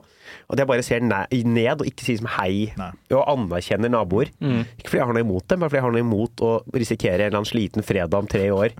[0.51, 2.73] at jeg bare ser ned og ikke sier som hei.
[2.81, 2.89] Nei.
[3.15, 4.33] Og anerkjenner naboer.
[4.43, 4.65] Mm.
[4.81, 7.21] Ikke fordi jeg har noe imot dem, men fordi jeg har noe imot å risikere
[7.21, 8.75] en eller annen sliten fredag om tre år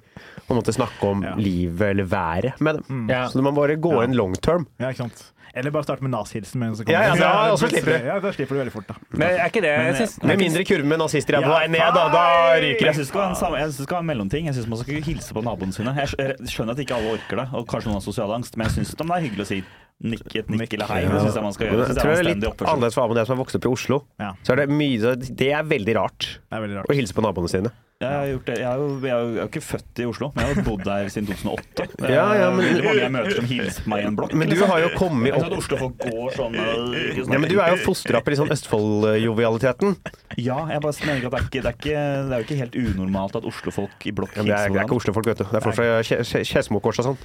[0.49, 1.37] og måtte snakke om Ja.
[1.39, 3.07] livet eller været med dem.
[3.13, 3.29] Ja.
[3.31, 4.09] Så man bare går Ja.
[4.09, 4.67] inn long term.
[4.81, 5.23] Ja, ikke sant.
[5.55, 6.59] Eller bare starte med nazihilsen.
[6.61, 8.07] med Ja, ja, ja, og så slipper du.
[8.07, 8.95] Ja, da slipper du veldig fort, da.
[9.13, 11.67] Men er ikke det Men, jeg synes, Med mindre kurven med nazister er på vei
[11.69, 12.25] ned, da, da
[12.57, 12.95] ryker Jeg det.
[12.97, 14.47] syns det skal være en jeg synes det skal være en mellomting.
[14.49, 15.93] Jeg syns man skal hilse på naboene sine.
[15.93, 16.09] Jeg
[16.49, 18.95] skjønner at ikke alle orker det, og kanskje noen har sosial angst, men jeg syns
[18.97, 19.61] det er hyggelig å si
[20.03, 21.01] nikk, et nikk eller hei.
[21.05, 21.79] Det syns jeg man skal gjøre.
[21.79, 23.67] Jeg Det tror det jeg er er litt annerledes for det som har vokst opp
[23.69, 24.01] i Oslo.
[24.43, 26.89] Så er det mye Det er veldig rart det er veldig rart.
[26.89, 27.71] å hilse på naboene sine.
[28.03, 28.57] Jeg har gjort det.
[28.59, 31.09] Jeg er, jo, jeg er jo ikke født i Oslo, men jeg har bodd der
[31.15, 31.87] siden 2008.
[31.93, 34.17] Det er Ja, ja, men- veldig mange jeg møter som hilser på meg i en
[34.19, 34.35] blokk.
[34.43, 37.81] Men du har jo kommet opp Oslo-folk går sånn sånn- ja, men Du er jo
[37.87, 39.97] fostra opp i sånn Østfold-jovialiteten.
[40.37, 41.97] Ja, jeg bare mener ikke at det er, ikke, det, er ikke,
[42.29, 44.81] det er jo ikke helt unormalt at Oslo-folk i blokk hilser men det, er, det
[44.83, 45.45] er ikke Oslo-folk, vet du.
[45.45, 47.19] Det er folk fra Skedsmokors og sånn.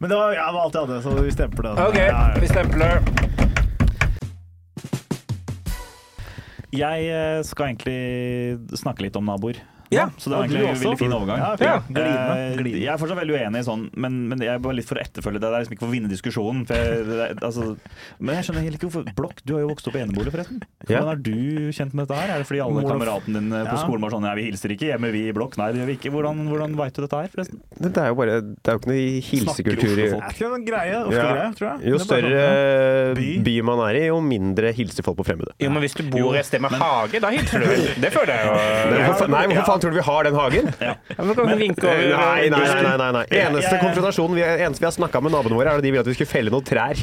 [0.00, 1.74] Men det var, ja, det var alt jeg hadde, så vi stemper det.
[1.86, 3.02] OK, Ja, vi stempler.
[6.70, 9.58] Jeg eh, skal egentlig snakke litt om naboer.
[9.90, 11.38] Ja, så det var egentlig en veldig fin overgang.
[11.38, 11.50] Ja.
[11.60, 11.76] Ja.
[11.88, 12.82] Glidende, Eh, glidende.
[12.84, 15.02] Jeg er fortsatt veldig uenig i sånn, men, men jeg er bare litt for å
[15.02, 15.48] etterfølge det.
[15.50, 16.60] Det er liksom ikke for å vinne diskusjonen.
[16.68, 17.76] For jeg, det er- altså,
[18.20, 20.60] men jeg skjønner heller ikke hvorfor Blokk, du har jo vokst opp i enebolig, forresten.
[20.88, 21.00] Ja.
[21.00, 22.30] Hvordan er du kjent med dette her?
[22.34, 23.80] Er det fordi alle kameratene dine på Ja.
[23.82, 25.56] skolen var sånn Ja, vi hilser ikke hjemme, vi i blokk.
[25.58, 26.10] Nei, det gjør vi ikke.
[26.14, 27.60] Hvordan, hvordan veit du dette her, forresten?
[27.80, 30.22] Det er jo bare Det er jo ikke noe hilsekultur i Oslo-folk?
[30.22, 30.92] Er ikke det en greie?
[30.94, 31.02] Ja.
[31.10, 31.90] Oslo-greie, tror jeg.
[31.90, 33.28] Jo Det større sånn, by.
[33.42, 33.56] By.
[33.66, 35.52] man er i, jo mindre hilser folk på fremmede.
[35.58, 37.86] Jo, men hvis du bor et sted med hage, da hilser du vel?
[38.00, 39.26] Det føler jeg jo.
[39.30, 40.72] Nei, hvorfor faen tror du vi har den hagen?
[40.80, 42.96] Ja, men vinke over Nei, nei, nei.
[42.96, 45.90] nei, nei, Eneste konfrontasjonen vi, eneste vi har snakka med naboene våre, er at de
[45.92, 47.00] ville at vi skulle felle noen trær.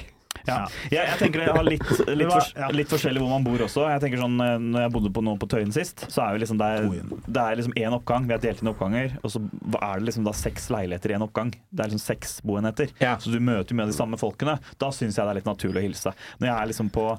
[0.48, 0.58] Ja.
[0.88, 1.86] Jeg, jeg tenker jeg har litt,
[2.20, 3.84] litt, for, litt forskjellig hvor man bor også.
[3.92, 6.60] Jeg tenker sånn, eh, når jeg bodde på noe på Tøyen sist, så er liksom
[6.62, 6.90] det er,
[7.26, 8.28] det er liksom én oppgang.
[8.30, 11.26] Vi har delt inn oppganger, og så er det liksom da seks leiligheter i en
[11.28, 11.52] oppgang.
[11.52, 12.94] Det er liksom seks boenheter.
[13.04, 13.18] Ja.
[13.20, 14.60] Så du møter jo mye av de samme folkene.
[14.80, 16.16] Da syns jeg det er litt naturlig å hilse.
[16.40, 17.10] Når jeg er liksom på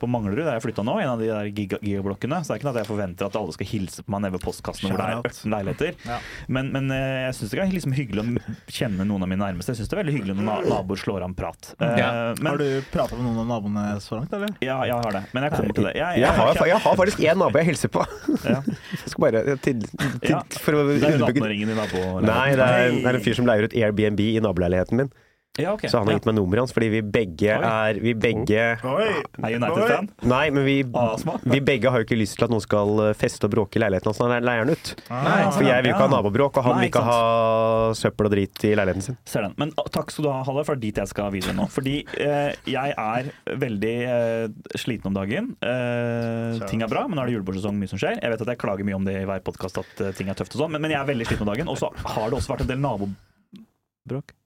[0.00, 2.60] på Manglerud, der jeg flytta nå, en av de der giga gigablokkene, så det er
[2.60, 4.98] ikke noe at jeg forventer at alle skal hilse på meg nede ved postkassen hvor
[4.98, 5.38] det er Shout out.
[5.38, 5.92] 18 leiligheter.
[6.08, 6.18] Ja.
[6.48, 9.72] Men, men eh, jeg syns det er liksom hyggelig å kjenne noen av mine nærmeste.
[9.74, 11.70] Jeg syns det er veldig hyggelig når naboer slår an prat.
[11.78, 12.10] Eh, Ja.
[12.38, 14.52] men, Har du prata med noen av naboene så langt, eller?
[14.64, 15.22] ja, jeg har det.
[15.34, 15.94] Men jeg kommer til det.
[15.98, 18.04] Jeg, Jeg har, jeg har faktisk én nabo jeg hilser på.
[18.48, 18.60] Ja.
[18.98, 19.80] Jeg skal bare til,
[20.22, 20.36] til.
[20.62, 22.28] For å Det er hun 18-åringen i naboleiligheten?
[22.28, 25.10] Nei, det er, det er en fyr som leier ut Airbnb i naboleiligheten min.
[25.58, 25.90] Ja, okay.
[25.90, 27.72] Så han har gitt meg nummeret hans, fordi vi begge Oi.
[27.72, 29.08] er Vi begge Oi!
[29.42, 30.10] Er United-fan?
[30.28, 33.48] Nei, men vi, vi begge har jo ikke lyst til at noen skal eh, feste
[33.48, 34.94] og bråke i leiligheten hans når han leier den ut.
[35.10, 37.94] Nei, For jeg vil jo ikke ha nabobråk, og han Nei, vil ikke ikke ha
[37.98, 39.18] søppel og drit i leiligheten sin.
[39.28, 39.54] Ser den.
[39.60, 41.68] Men ah, takk skal du ha, Halle, for det er dit jeg skal videre nå.
[41.72, 43.30] Fordi eh, jeg er
[43.64, 45.52] veldig eh, sliten om dagen.
[45.62, 48.18] Eh, ting er bra, men nå er det julebordsesong, mye som skjer.
[48.22, 50.38] Jeg vet at jeg klager mye om det i hver podkast at eh, ting er
[50.38, 51.72] tøft og sånn, men, men jeg er veldig sliten om dagen.
[51.72, 54.37] Og så har det også vært en del nabobråk.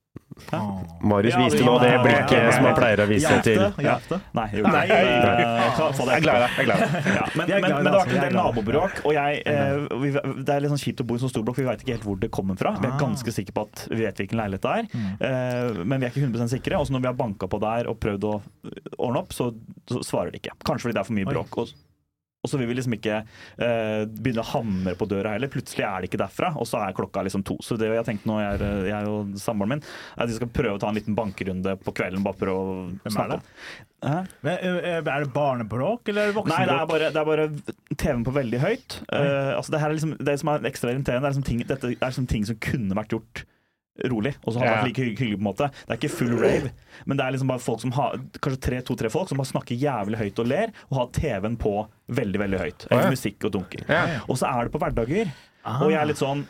[1.02, 2.52] Marius viste nå det blikket ja, ja.
[2.56, 3.60] som han pleier å vise til?
[3.78, 4.82] Nei, jeg gjorde Nei.
[4.86, 5.42] ikke det.
[5.42, 6.52] Jeg er glad i deg.
[6.52, 7.08] Jeg er glad i deg.
[7.12, 9.42] Ja, men, Jeg er men, men det det, har vært en del nabobråk, og jeg,
[9.52, 10.12] eh, vi,
[10.46, 11.96] det er litt sånn kjipt å bo i en sånn stor blokk, vi veit ikke
[11.96, 12.74] helt hvor det kommer fra.
[12.78, 12.98] Vi er Ah.
[13.00, 14.90] ganske sikre på at vi vet hvilken leilighet det er,
[15.28, 16.80] eh, men vi er ikke 100 sikre.
[16.80, 18.34] Og når vi har banka på der og prøvd å
[18.98, 19.50] ordne opp, så,
[19.88, 20.54] så svarer de ikke.
[20.64, 21.58] Kanskje fordi det er for mye bråk.
[21.62, 21.72] Og,
[22.42, 25.50] og så vil vi liksom ikke uh, begynne å hamre på døra heller.
[25.52, 27.54] Plutselig er det ikke derfra, og så er klokka liksom to.
[27.62, 29.84] Så det jeg har tenkt nå, jeg, er- jeg og samboeren min,
[30.16, 32.24] er at vi skal prøve å ta en liten bankerunde på kvelden.
[32.26, 32.74] Bare prøve å
[33.06, 33.38] er snakke det?
[33.38, 34.26] om.
[34.42, 36.58] Men, eh, Er det barnebråk eller voksenbråk?
[36.58, 37.46] Nei, det er bare, det er bare
[37.94, 38.98] TV-en på veldig høyt.
[39.06, 41.62] Uh, altså det, her er liksom, det som er ekstra irriterende, det er liksom ting,
[41.70, 43.44] dette er liksom ting som kunne vært gjort
[44.08, 45.36] rolig, og så har det vært like hyggelig.
[45.36, 46.72] på en måte Det er ikke full rave,
[47.04, 49.78] men det er liksom bare folk som har kanskje tre, to-tre folk som bare snakker
[49.78, 51.74] jævlig høyt og ler, og har TV-en på
[52.12, 52.86] veldig veldig høyt.
[52.90, 53.12] Eller ja.
[53.12, 53.84] musikk og dunker.
[53.88, 54.02] Ja.
[54.26, 55.32] Og så er det på hverdager.
[55.78, 56.46] Og jeg er litt sånn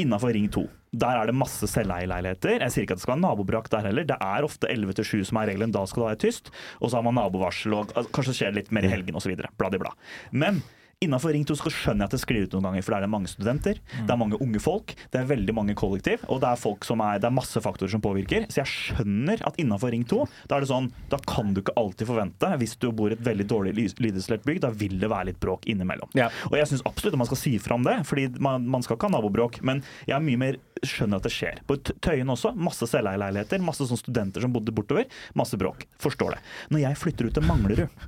[0.00, 0.64] innafor Ring 2.
[0.98, 2.62] Der er det masse selveierleiligheter.
[2.64, 4.06] Jeg sier ikke at det skal være nabobrakk der heller.
[4.08, 5.74] Det er ofte 11 til 7 som er regelen.
[5.74, 6.50] Da skal det være tyst.
[6.80, 9.34] Og så har man nabovarsel, og altså, kanskje skjer det litt mer i helgen osv.
[9.60, 9.92] Bla, bla.
[10.32, 10.62] Men
[11.00, 13.06] Innafor Ring 2 så skjønner jeg at det sklir ut noen ganger, for der er
[13.06, 16.48] det mange studenter, det er mange unge folk, det er veldig mange kollektiv, og det
[16.50, 18.48] er folk som er, det er masse faktorer som påvirker.
[18.50, 20.18] Så jeg skjønner at innafor Ring 2,
[20.50, 23.22] da er det sånn, da kan du ikke alltid forvente, hvis du bor i et
[23.28, 26.10] veldig dårlig ly- lydisolert bygg, da vil det være litt bråk innimellom.
[26.18, 26.32] Ja.
[26.50, 28.98] Og jeg syns absolutt at man skal si fra om det, fordi man, man skal
[28.98, 29.60] ikke ha nabobråk.
[29.70, 31.62] Men jeg er mye mer skjønner at det skjer.
[31.70, 32.56] På Tøyen også.
[32.58, 35.06] Masse selveierleiligheter, masse sånn studenter som bodde bortover.
[35.38, 35.86] Masse bråk.
[36.02, 36.42] Forstår det.
[36.74, 38.06] Når jeg flytter ut til Manglerud,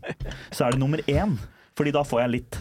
[0.51, 1.39] så er det nummer én.
[1.79, 2.57] Fordi da får jeg litt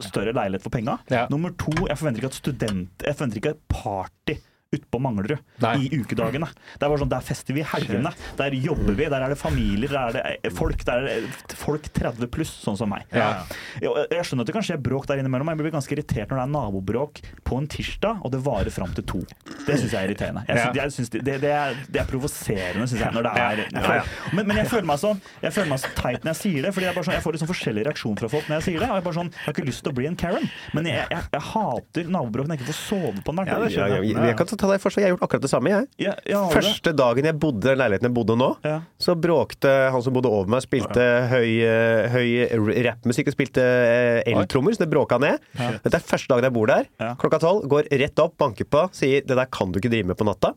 [0.00, 0.98] større leilighet for penga.
[1.10, 1.26] Ja.
[1.30, 4.38] Nummer to, jeg forventer ikke at student Jeg forventer ikke party
[4.70, 5.38] ute på Manglerud
[5.80, 6.48] i ukedagene.
[6.78, 8.10] Der, er sånn, Der fester vi helgene.
[8.36, 9.06] Der jobber vi.
[9.08, 9.88] Der er det familier.
[9.88, 10.82] Der er det eh, folk.
[10.84, 13.06] Der er det folk 30 pluss, sånn som meg.
[13.14, 13.46] Ja.
[13.80, 16.42] Jeg skjønner at det kan skje bråk der innimellom, men jeg blir ganske irritert når
[16.42, 19.22] det er nabobråk på en tirsdag, og det varer fram til to.
[19.64, 20.44] Det syns jeg er irriterende.
[20.48, 23.16] Jeg synes, jeg synes det, det, det, er, det er provoserende, syns jeg.
[23.16, 24.04] Når det er, Ja, ja.
[24.36, 26.70] Men, men jeg føler meg sånn Jeg føler meg så teit når jeg sier det,
[26.74, 28.66] Fordi jeg, er bare sånn, jeg får litt sånn forskjellig reaksjon fra folk når jeg
[28.66, 28.88] sier det.
[28.88, 30.88] Og jeg, er bare sånn, jeg har ikke lyst til å bli en Karen, men
[30.90, 34.38] jeg, jeg, jeg hater nabobråk når jeg ikke får sove på Ja, Ja, ja, jeg
[34.38, 35.86] kan ta deg for seg, jeg har gjort akkurat det samme, jeg.
[36.02, 36.34] Ja, det?
[36.56, 38.80] Første dagen jeg bodde i leiligheten jeg bodde nå, Ja.
[38.98, 44.22] så bråkte han som bodde over meg, spilte høy, eh, høy rappmusikk og spilte eh,
[44.34, 45.38] eltrommer, så det bråka ned.
[45.54, 46.88] Dette er første dagen jeg bor der.
[47.22, 50.16] Klokka tolv, går rett opp, banker på, sier 'det der kan du ikke drive med
[50.18, 50.54] på natta'.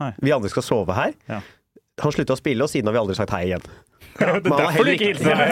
[0.00, 0.12] Nei.
[0.20, 1.14] Vi andre skal sove her.
[1.28, 1.40] Ja.
[2.02, 3.62] Han slutta å spille, og siden har vi aldri sagt hei igjen.
[4.16, 5.48] Det er har derfor du heller ikke hilser meg.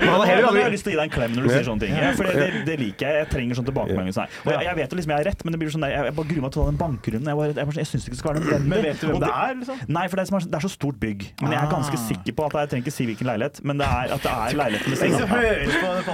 [0.00, 1.66] Har heller jeg har aldri lyst til å gi deg en klem når du sier
[1.68, 1.92] sånne ting.
[2.00, 3.20] Ja, for det, det, liker jeg.
[3.20, 4.14] Jeg trenger sånn tilbakemelding.
[4.16, 6.06] Og jeg, jeg vet jo liksom jeg er rett, men det blir sånn der, jeg,
[6.10, 7.30] jeg bare gruer meg til å ta den bankrunden.
[7.30, 8.70] Jeg, bare, jeg, sånn, jeg syns ikke det skal være nødvendig.
[8.70, 9.82] Men vet du hvem det er, liksom?
[9.98, 11.26] Nei, for det er, det er så stort bygg.
[11.44, 12.04] Men jeg er ganske Ah.
[12.10, 14.56] sikker på at jeg trenger ikke si hvilken leilighet, men det er at det er
[14.60, 15.30] leiligheten ved siden av.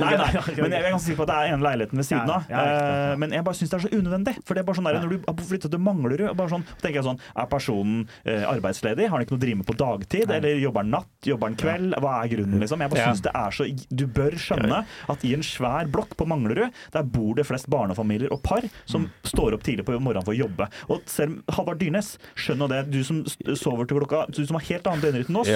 [0.02, 0.30] Nei, nei,
[0.62, 2.48] men jeg er ganske sikker på at det er ene leiligheten ved siden av.
[2.50, 3.12] ja, ja.
[3.12, 4.34] Eh, Men jeg bare syns det er så unødvendig.
[4.46, 6.98] For det er bare sånn der, Når du har flytta til Manglerud, bare sånn, tenker
[7.00, 9.06] jeg sånn Er personen eh, arbeidsledig?
[9.08, 10.30] Har han ikke noe å drive med på dagtid?
[10.36, 11.28] Eller jobber han natt?
[11.36, 11.96] Jobber en kveld?
[12.02, 12.82] Hva er grunnen, liksom?
[12.82, 13.68] Jeg bare synes det er så
[14.02, 14.82] Du bør skjønne
[15.12, 19.08] at i en svær blokk på Manglerud, der bor det flest barnefamilier og par som
[19.26, 20.68] står opp tidlig på morgenen for å jobbe.
[20.90, 22.82] Og selv Halvard Dyrnes, skjønn nå det.
[22.90, 25.52] Du som sover til klokka Du som har helt annet døgnrytme enn oss.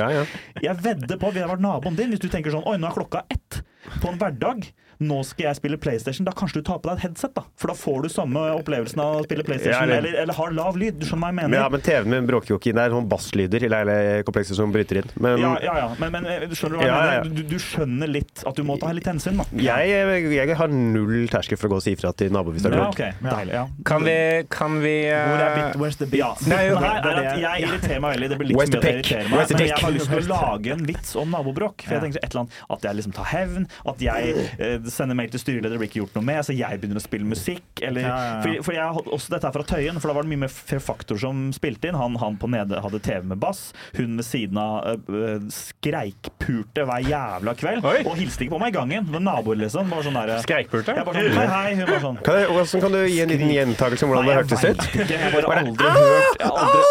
[0.62, 2.12] Jeg vedder på at vi har vært naboen din.
[2.14, 3.62] Hvis du tenker sånn Oi, nå er klokka ett
[4.03, 4.66] på en hverdag.
[5.01, 6.26] Nå skal jeg spille PlayStation.
[6.28, 7.42] Da kanskje du tar på deg et headset, da.
[7.57, 9.72] For da får du samme opplevelsen av å spille PlayStation.
[9.72, 10.98] Ja, eller- eller, eller har lav lyd.
[11.01, 11.57] Du skjønner hva jeg mener?
[11.57, 12.76] Ja, men TV-en min bråker jo ikke inn.
[12.76, 15.09] Det er sånn basslyder i hele komplekset som bryter inn.
[15.16, 15.88] Men ja, ja, ja.
[15.98, 17.22] Men, men eh, skjønner du hva jeg Ja, ja, ja.
[17.24, 17.36] mener?
[17.36, 19.44] Du, du skjønner litt at du må ta litt hensyn, da.
[19.57, 22.72] jeg, jeg har null terskel for å gå og si ifra til nabo hvis det
[22.74, 23.12] er Ja, Okay.
[23.16, 23.30] ok.
[23.30, 23.53] Deilig.
[23.57, 23.64] Ja.
[23.86, 24.16] Kan vi,
[24.51, 25.16] kan vi uh...
[25.30, 26.20] Hvor er bit, where's the bit?
[26.20, 26.34] Ja.
[26.51, 28.28] Nei, jo, her er at jeg irriterer meg veldig.
[28.34, 29.32] Det blir litt Where's mye the irritere pick?
[29.32, 29.55] meg.
[29.57, 31.86] Men jeg har lyst til å lage en vits om nabobråk.
[31.86, 33.66] For jeg tenker et eller annet At jeg liksom tar hevn.
[33.86, 36.43] At jeg eh, sender mail til styreleder, det blir ikke gjort noe med.
[36.47, 37.66] Så jeg begynner å spille musikk.
[37.82, 38.41] Eller, Ja, ja, ja.
[38.45, 40.80] For, for jeg har også dette er fra Tøyen, for da var det mye mer
[40.80, 41.99] Faktor som spilte inn.
[41.99, 43.70] Han, han på nede hadde TV med bass.
[43.99, 47.84] Hun ved siden av uh, skreikpulte hver jævla kveld.
[47.86, 48.01] Oi.
[48.07, 49.09] Og hilste ikke på meg i gangen.
[49.09, 49.91] Det var naboer, liksom.
[49.93, 50.97] Bare sånn der, Skreikpulte?
[50.97, 51.74] jeg bare sånn, hei, hei.
[51.78, 54.64] Hun bare sånn Kan jeg, kan du gi en liten gjentakelse om hvordan det hørtes
[54.64, 54.86] ut?
[55.11, 56.82] Jeg har aldri hørt jeg har aldri,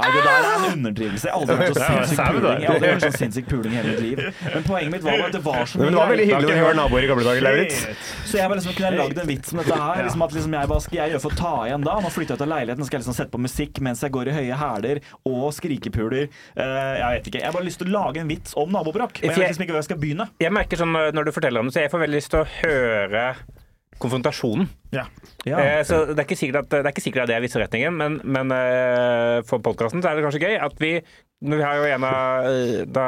[0.00, 1.28] Nei, det der er en underdrivelse.
[1.28, 2.60] Jeg har aldri hørt så sinnssyk puling.
[2.60, 4.22] Jeg har aldri hørt så sinnssyk puling i hele mitt liv.
[4.54, 6.58] Men poenget mitt var at det var så mye Men det var veldig hyggelig å
[6.60, 7.84] høre naboer i gamle dager, Lauritz.
[8.24, 10.02] Så jeg bare liksom kunne lagd en vits om dette her.
[10.08, 11.96] Liksom at liksom jeg, hva skal jeg gjøre for å ta igjen da?
[12.00, 14.32] Nå flytter jeg ut av leiligheten, skal jeg liksom sette på musikk mens jeg går
[14.32, 16.28] i høye hæler og skrikepuler.
[16.58, 17.42] Uh, jeg vet ikke.
[17.42, 19.22] Jeg har bare lyst til å lage en vits om nabobråk.
[19.22, 20.30] Men jeg vet liksom ikke hvor jeg skal begynne.
[20.42, 22.40] Jeg merker sånn når når du forteller om det, så jeg får veldig lyst til
[22.40, 23.24] å høre
[24.02, 24.68] konfrontasjonen.
[24.96, 25.06] Ja.
[25.60, 27.94] Eh, så det er ikke sikkert at det er, ikke sikkert at det er visseretningen,
[27.96, 30.94] men, men eh, for podkasten er det kanskje gøy at vi
[31.40, 33.04] når vi har jo en av, eh, Da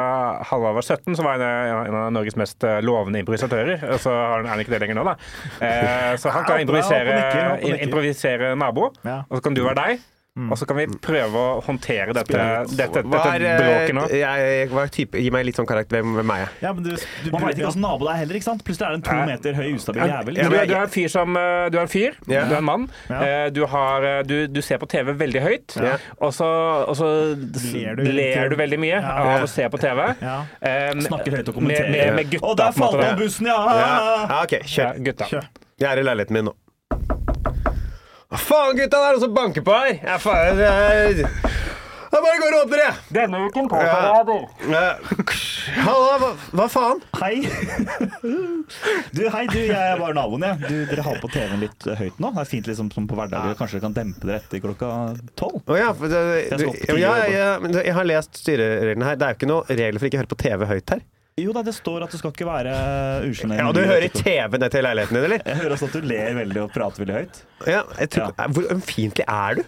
[0.48, 3.82] Halvard var 17, så var han en av- en av Norges mest eh, lovende improvisatører.
[3.92, 5.16] Og så er han ikke det lenger nå, da.
[5.60, 7.18] Eh, Så han kan improvisere,
[7.84, 8.88] improvisere nabo,
[9.28, 10.00] og så kan du være deg.
[10.32, 12.38] Og så kan vi prøve å håndtere dette,
[12.72, 14.04] dette, dette er, eh, bråket nå.
[14.16, 15.98] jeg, hva er type, Gi meg litt sånn karakter.
[16.00, 16.48] Hvem, hvem er jeg?
[16.62, 18.38] Ja, men du, du Man veit ikke åssen nabo det er heller.
[18.40, 18.64] ikke sant?
[18.64, 20.32] Plutselig er det en to meter høy ustabil Ja, jævel.
[20.34, 20.54] du, liksom.
[20.56, 22.44] er- du er en fyr som eh, Du er en fyr, Ja.
[22.48, 22.88] du er en mann.
[23.10, 23.20] Ja.
[23.28, 25.98] Eh, Du, har, du, du ser på TV veldig høyt, Ja.
[26.18, 26.48] og så,
[26.88, 27.10] og så
[27.74, 29.12] Ler du ler du veldig mye Ja.
[29.36, 30.14] av å se på TV.
[30.22, 30.38] Ja.
[30.62, 31.92] Eh, Snakker høyt og kommenterer.
[31.92, 32.46] med, med gutta.
[32.48, 33.60] Å, der på falt han bussen, ja!
[33.68, 35.04] Ja, ja, OK, Ja, kjør.
[35.04, 35.24] gutta.
[35.28, 35.46] Kjør.
[35.78, 36.56] Jeg er i leiligheten min nå.
[38.32, 38.96] Hva faen, gutta?
[38.96, 39.90] Det er noen som banker på her.
[40.00, 41.26] Jeg, faen, jeg,
[42.12, 42.94] jeg bare går og åpner, jeg.
[43.16, 43.90] Denne uken på Ja.
[43.92, 44.46] Parader.
[44.72, 47.02] Eh, Halla, hva, faen?
[47.20, 47.34] Hei.
[49.12, 50.60] Du, hei, du, jeg er bare naboen, jeg.
[50.64, 52.30] Du, dere har på TV-en litt høyt nå.
[52.32, 53.56] Det er fint liksom som på hverdager.
[53.58, 54.88] Kanskje dere kan dempe dere etter klokka
[55.38, 55.60] tolv?
[55.68, 57.48] Oh, ja, Jeg ja, ja,
[57.84, 59.18] jeg har lest styrereglene her.
[59.20, 61.04] Det er jo ikke noe regler for ikke å høre på TV høyt her.
[61.40, 62.72] Jo da, det står at du skal ikke være
[63.30, 63.62] usjenert.
[63.62, 65.40] Ja, og Du hører TV ned til leiligheten din, eller?
[65.46, 67.38] Jeg hører også at du ler veldig og prater veldig høyt.
[67.66, 69.62] Ja, jeg tror, Hvor ømfintlig er du?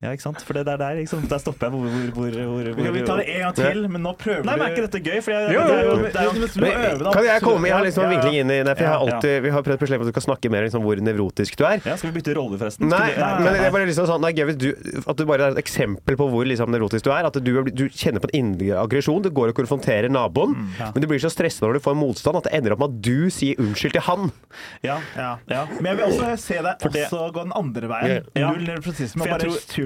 [0.00, 0.40] Ja, ikke sant?
[0.40, 1.26] For det er der, liksom.
[1.28, 1.76] Der stopper jeg.
[1.76, 4.46] Hvor, hvor, hvor, hvor, Vi kan vi ta det en gang til, men nå prøver
[4.48, 5.18] Nei, du men er ikke dette gøy?
[5.26, 7.10] For jeg, Jo, jo, jo, jo, det er jo men du må Men, øve, da.
[7.12, 7.68] kan jeg komme?
[7.68, 9.82] Jeg har liksom en vinkling inn i det, for jeg har alltid, vi har prøvd
[9.82, 11.82] på at du skal snakke mer om liksom hvor nevrotisk du er.
[11.84, 12.88] ja, Skal vi bytte rolle, forresten?
[12.88, 15.50] Nei, men det er bare liksom sånn, det er gøy hvis du, at du bare
[15.50, 17.28] er et eksempel på hvor liksom nevrotisk du er.
[17.28, 19.20] At du, du kjenner på en indre aggresjon.
[19.20, 22.38] Du går og konfronterer naboen, Mm, men du blir så stressa når du får motstand
[22.40, 24.32] at det ender opp med at du sier unnskyld til han.
[24.82, 25.36] Ja, Ja.
[25.50, 25.66] ja.
[25.76, 28.26] Men jeg vil også se deg også gå den andre veien.
[28.34, 28.50] Ja.
[28.50, 29.28] Null nevrosisme,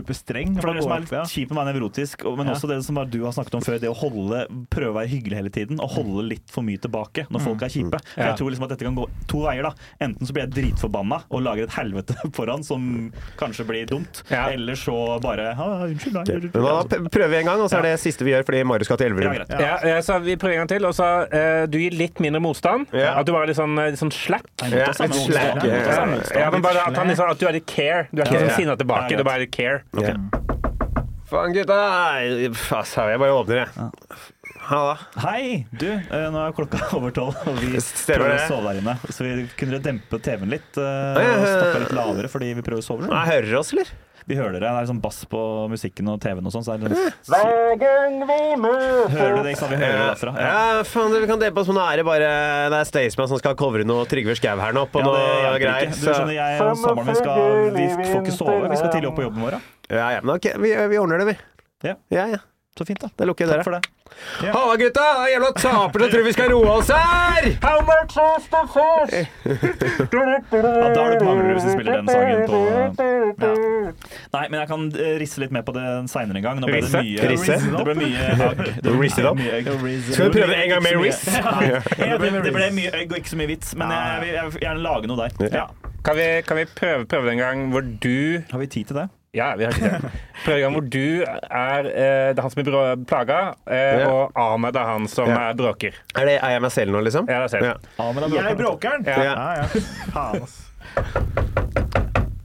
[0.05, 0.55] Superstreng.
[0.61, 1.22] For det er det som er ja.
[1.24, 2.52] litt kjipt med meg nevrotisk, men Ja.
[2.55, 5.36] også det som du har snakket om før, det å holde, prøve å være hyggelig
[5.40, 7.98] hele tiden og holde litt for mye tilbake når folk er kjipe.
[8.14, 9.62] For Jeg tror liksom at dette kan gå to veier.
[9.62, 14.22] da Enten så blir jeg dritforbanna og lager et helvete foran som kanskje blir dumt,
[14.30, 14.48] Ja.
[14.50, 16.50] eller så bare ah, Unnskyld, nei.
[16.55, 18.86] Men da prøver vi en gang, og så er det siste vi gjør fordi Marius
[18.88, 19.34] skal til Elverum.
[19.48, 20.84] Ja, ja, så vi prøver en gang til.
[20.84, 22.86] Og så uh, du gir litt mindre motstand.
[22.92, 23.14] Ja.
[23.20, 24.46] At du bare er litt sånn, litt sånn slack.
[24.62, 26.50] Ja, er litt slack, er ja.
[26.50, 28.07] men bare at, han liksom, at du er litt care.
[28.12, 28.48] Du er ikke Ja.
[28.48, 29.11] sånn sinna tilbake.
[29.11, 29.82] Ja, Du er bare litt care.
[30.03, 30.14] Ja.
[31.30, 31.76] Faen, gutta!
[32.68, 33.92] Faen, jeg bare åpner, jeg.
[34.64, 34.95] Halla.
[35.20, 35.66] Hei!
[35.76, 38.47] Du, eh, nå er klokka over tolv, og vi Stemmer prøver å det.
[38.49, 38.95] sove der inne.
[39.12, 40.70] Så vi kunne dere dempe TV-en litt?
[40.80, 41.45] eh, og.
[41.45, 43.05] Snakke litt lavere fordi vi prøver å sove?
[43.05, 43.12] eller?
[43.16, 43.92] Nei, hører oss, eller?
[44.25, 44.70] Vi hører dere.
[44.72, 46.64] Det er sånn bass på musikken og TV-en og sånn.
[46.64, 49.53] Så er det sånn Hver gang vi møtes Hører du det?
[49.53, 49.75] Ikke sant?
[49.75, 50.33] Vi hører det derfra.
[50.41, 52.31] Ja, faen, vi kan dempe oss, men nå er det bare
[52.72, 55.61] Det er Staysman som skal covre noe Trygve Skau her nå, på Ja, det noe
[55.61, 55.93] greier.
[55.93, 58.64] Du skjønner, jeg og samboeren min skal Vi får ikke sove.
[58.72, 59.59] Vi skal tidlig opp på jobben vår.
[59.93, 61.37] ja, ja, men ok, vi, vi ordner det, vi.
[61.91, 61.99] Ja.
[62.16, 62.41] ja, ja.
[62.79, 63.12] Så fint, da.
[63.14, 63.83] Da lukker jeg Takk for det.
[64.40, 65.06] Halla, gutta!
[65.32, 67.48] Jævla tapere som tror vi skal roe oss her!
[67.62, 69.14] How much is the fish?
[69.44, 72.60] Ja, da er det hvis du spiller den sangen på
[74.34, 76.60] Nei, men jeg kan eh, risse litt mer på det seinere en gang.
[76.62, 77.58] Nå ble det mye Risse?
[77.62, 78.62] Det ble mye agg.
[78.84, 79.40] Det Risse it up?
[79.40, 79.68] egg.
[80.10, 81.24] Skal vi prøve det en gang med riss?
[81.24, 84.64] Det ble, det ble mye egg og ikke så mye vits, men jeg jeg vil
[84.66, 85.52] gjerne lage noe der.
[85.54, 85.66] Ja.
[86.04, 88.98] Kan vi, kan vi prøve, prøve det en gang hvor du Har vi tid til
[88.98, 89.08] det?
[89.35, 90.11] Ja, vi har ikke det.
[90.45, 94.91] Program hvor du er eh, Det er han som blir plaga, eh, og Ahmed er
[94.93, 95.41] han som Ja.
[95.51, 95.97] er bråker.
[96.14, 97.26] Er, det, er jeg meg selv nå, liksom?
[97.30, 97.70] Ja, det er selv.
[97.72, 97.74] Ja.
[97.99, 99.09] Ja, men det Jeg er bråkeren.
[99.11, 99.22] Ja.
[99.26, 99.66] Ja, ja.
[100.14, 100.61] Faen, ass.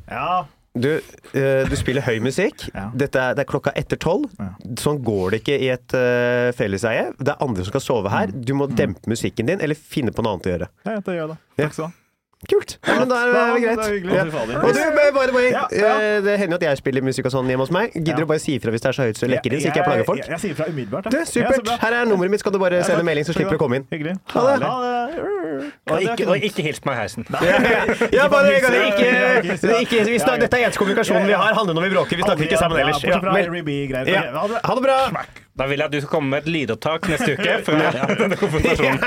[0.09, 0.45] Ja.
[0.79, 0.89] Du,
[1.33, 2.67] eh, du spiller høy musikk.
[2.73, 2.87] Ja.
[2.97, 4.29] Dette er, det er klokka etter tolv.
[4.39, 4.51] Ja.
[4.79, 7.09] Sånn går det ikke i et uh, felleseie.
[7.19, 8.31] Det er andre som skal sove her.
[8.33, 10.69] Du må dempe musikken din, eller finne på noe annet å gjøre.
[10.87, 11.39] Ja, det gjør jeg, da.
[11.59, 11.95] Takk skal du ha.
[12.47, 12.77] Kult!
[12.87, 13.79] Ja, men da er det Ja, det greit.
[13.83, 14.13] er hyggelig.
[14.15, 14.21] Ja.
[14.23, 15.47] Og du, by the way,
[16.23, 17.91] det hender jo at jeg spiller musikk og sånn hjemme hos meg.
[17.93, 18.19] Gidder Ja.
[18.23, 19.81] du bare si ifra hvis det er så høyt så det lekker inn, så ikke
[19.81, 20.19] jeg plager folk?
[20.23, 21.09] Jeg, jeg, sier fra umiddelbart.
[21.11, 21.67] Du, supert!
[21.83, 23.85] Her er nummeret mitt, skal du bare sende melding, så slipper du å komme inn.
[23.91, 24.15] Hyggelig.
[24.31, 24.63] Ha det.
[24.63, 25.67] Ha det.
[25.91, 27.27] Og ikke, og ikke hils på meg i heisen.
[28.15, 29.09] Ja, bare ikke, ikke,
[29.43, 32.15] ikke- ikke, ikke vi snak- Dette er eneste kommunikasjonen vi har, handler når vi bråker.
[32.15, 33.03] Vi snakker ikke sammen ellers.
[33.03, 34.63] Ja, det.
[34.63, 34.99] Ha det bra!
[35.59, 38.99] Da vil jeg at du skal komme med et lydopptak neste uke fra denne konfrontasjonen.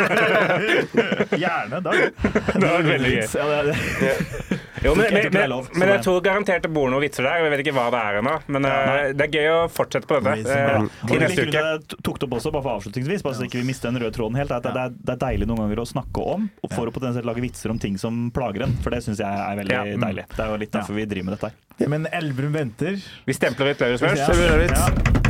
[1.43, 1.81] Gjerne.
[1.81, 1.95] Da.
[2.53, 3.25] Det hadde vært veldig gøy.
[3.41, 4.59] Ja, det, det.
[4.83, 7.39] Jo, men, men, men, men jeg tror garantert det bor noen vitser der.
[7.45, 8.35] Jeg vet ikke hva det er ennå.
[8.53, 11.63] Men eh, det er gøy å fortsette på dette eh, til neste uke.
[12.03, 14.37] tok det opp også, bare for avslutningsvis, bare så ikke vi mister den røde tråden
[14.41, 14.53] helt.
[14.67, 17.45] det, er, det er deilig noen ganger å snakke om, og for å potensielt lage
[17.47, 18.77] vitser om ting som plager en.
[18.83, 19.85] For det syns jeg er veldig Ja.
[20.09, 20.29] deilig.
[20.35, 21.89] Det er jo litt derfor vi driver med dette her.
[21.89, 22.99] Men Elverum venter.
[23.27, 24.29] Vi stempler litt Lauritz først.
[24.29, 25.13] Ja.
[25.15, 25.22] Ja.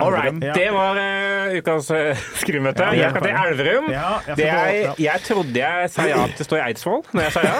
[0.00, 0.34] All right.
[0.44, 0.52] Ja.
[0.54, 2.84] Det var uh, ukas uh, skrivemøte.
[2.86, 3.88] Ja, Jeg skal til Elverum.
[3.90, 7.22] Ja, jeg Det jeg, jeg trodde jeg sa ja til å stå i Eidsvoll når
[7.26, 7.54] jeg sa ja.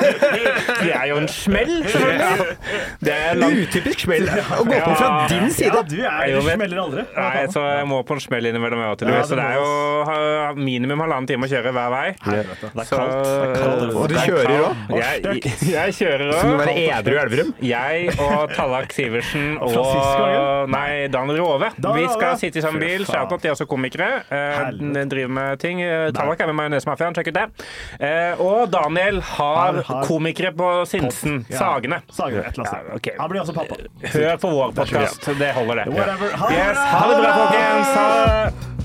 [0.78, 2.57] Det er jo en smell, selvfølgelig.
[3.09, 5.26] Det er langt Utypisk smell å gå på fra Ja.
[5.32, 5.82] din Ja, side.
[5.91, 7.05] du er men- smeller aldri.
[7.16, 8.84] Nei, så jeg må på en smell innimellom.
[8.86, 12.07] Ja, Så det er jo ha- minimum halvannen time å kjøre hver vei.
[12.22, 12.70] Helvete.
[12.70, 13.24] Det er Så- kaldt.
[13.24, 14.74] Det er kaldt Og du er kjører òg?
[14.99, 15.43] Jeg,
[15.74, 17.53] jeg kjører Så du må være edru i Elverum?
[17.61, 21.72] Jeg og Tallak Sivertsen og Nei, Dan Rove.
[21.78, 22.36] Vi skal Ja.
[22.40, 23.04] sitter i samme bil.
[23.08, 24.08] Fy at de er også komikere.
[24.30, 25.82] Eh, driver med ting.
[25.82, 27.46] Eh, Tallak er med Majonesmafiaen, sjekk ut det.
[28.00, 31.44] Eh, og Daniel har, Har- komikere på Sinsen.
[31.50, 31.58] Ja.
[31.58, 32.02] Sagene.
[32.10, 33.12] Sagene, et eller annet Ja, okay.
[33.18, 33.76] Han blir også pappa.
[34.14, 35.30] Hør på vår podkast.
[35.38, 35.86] Det holder, det.
[35.96, 37.94] Yes, ha det bra, folkens.
[37.94, 38.77] Ha det.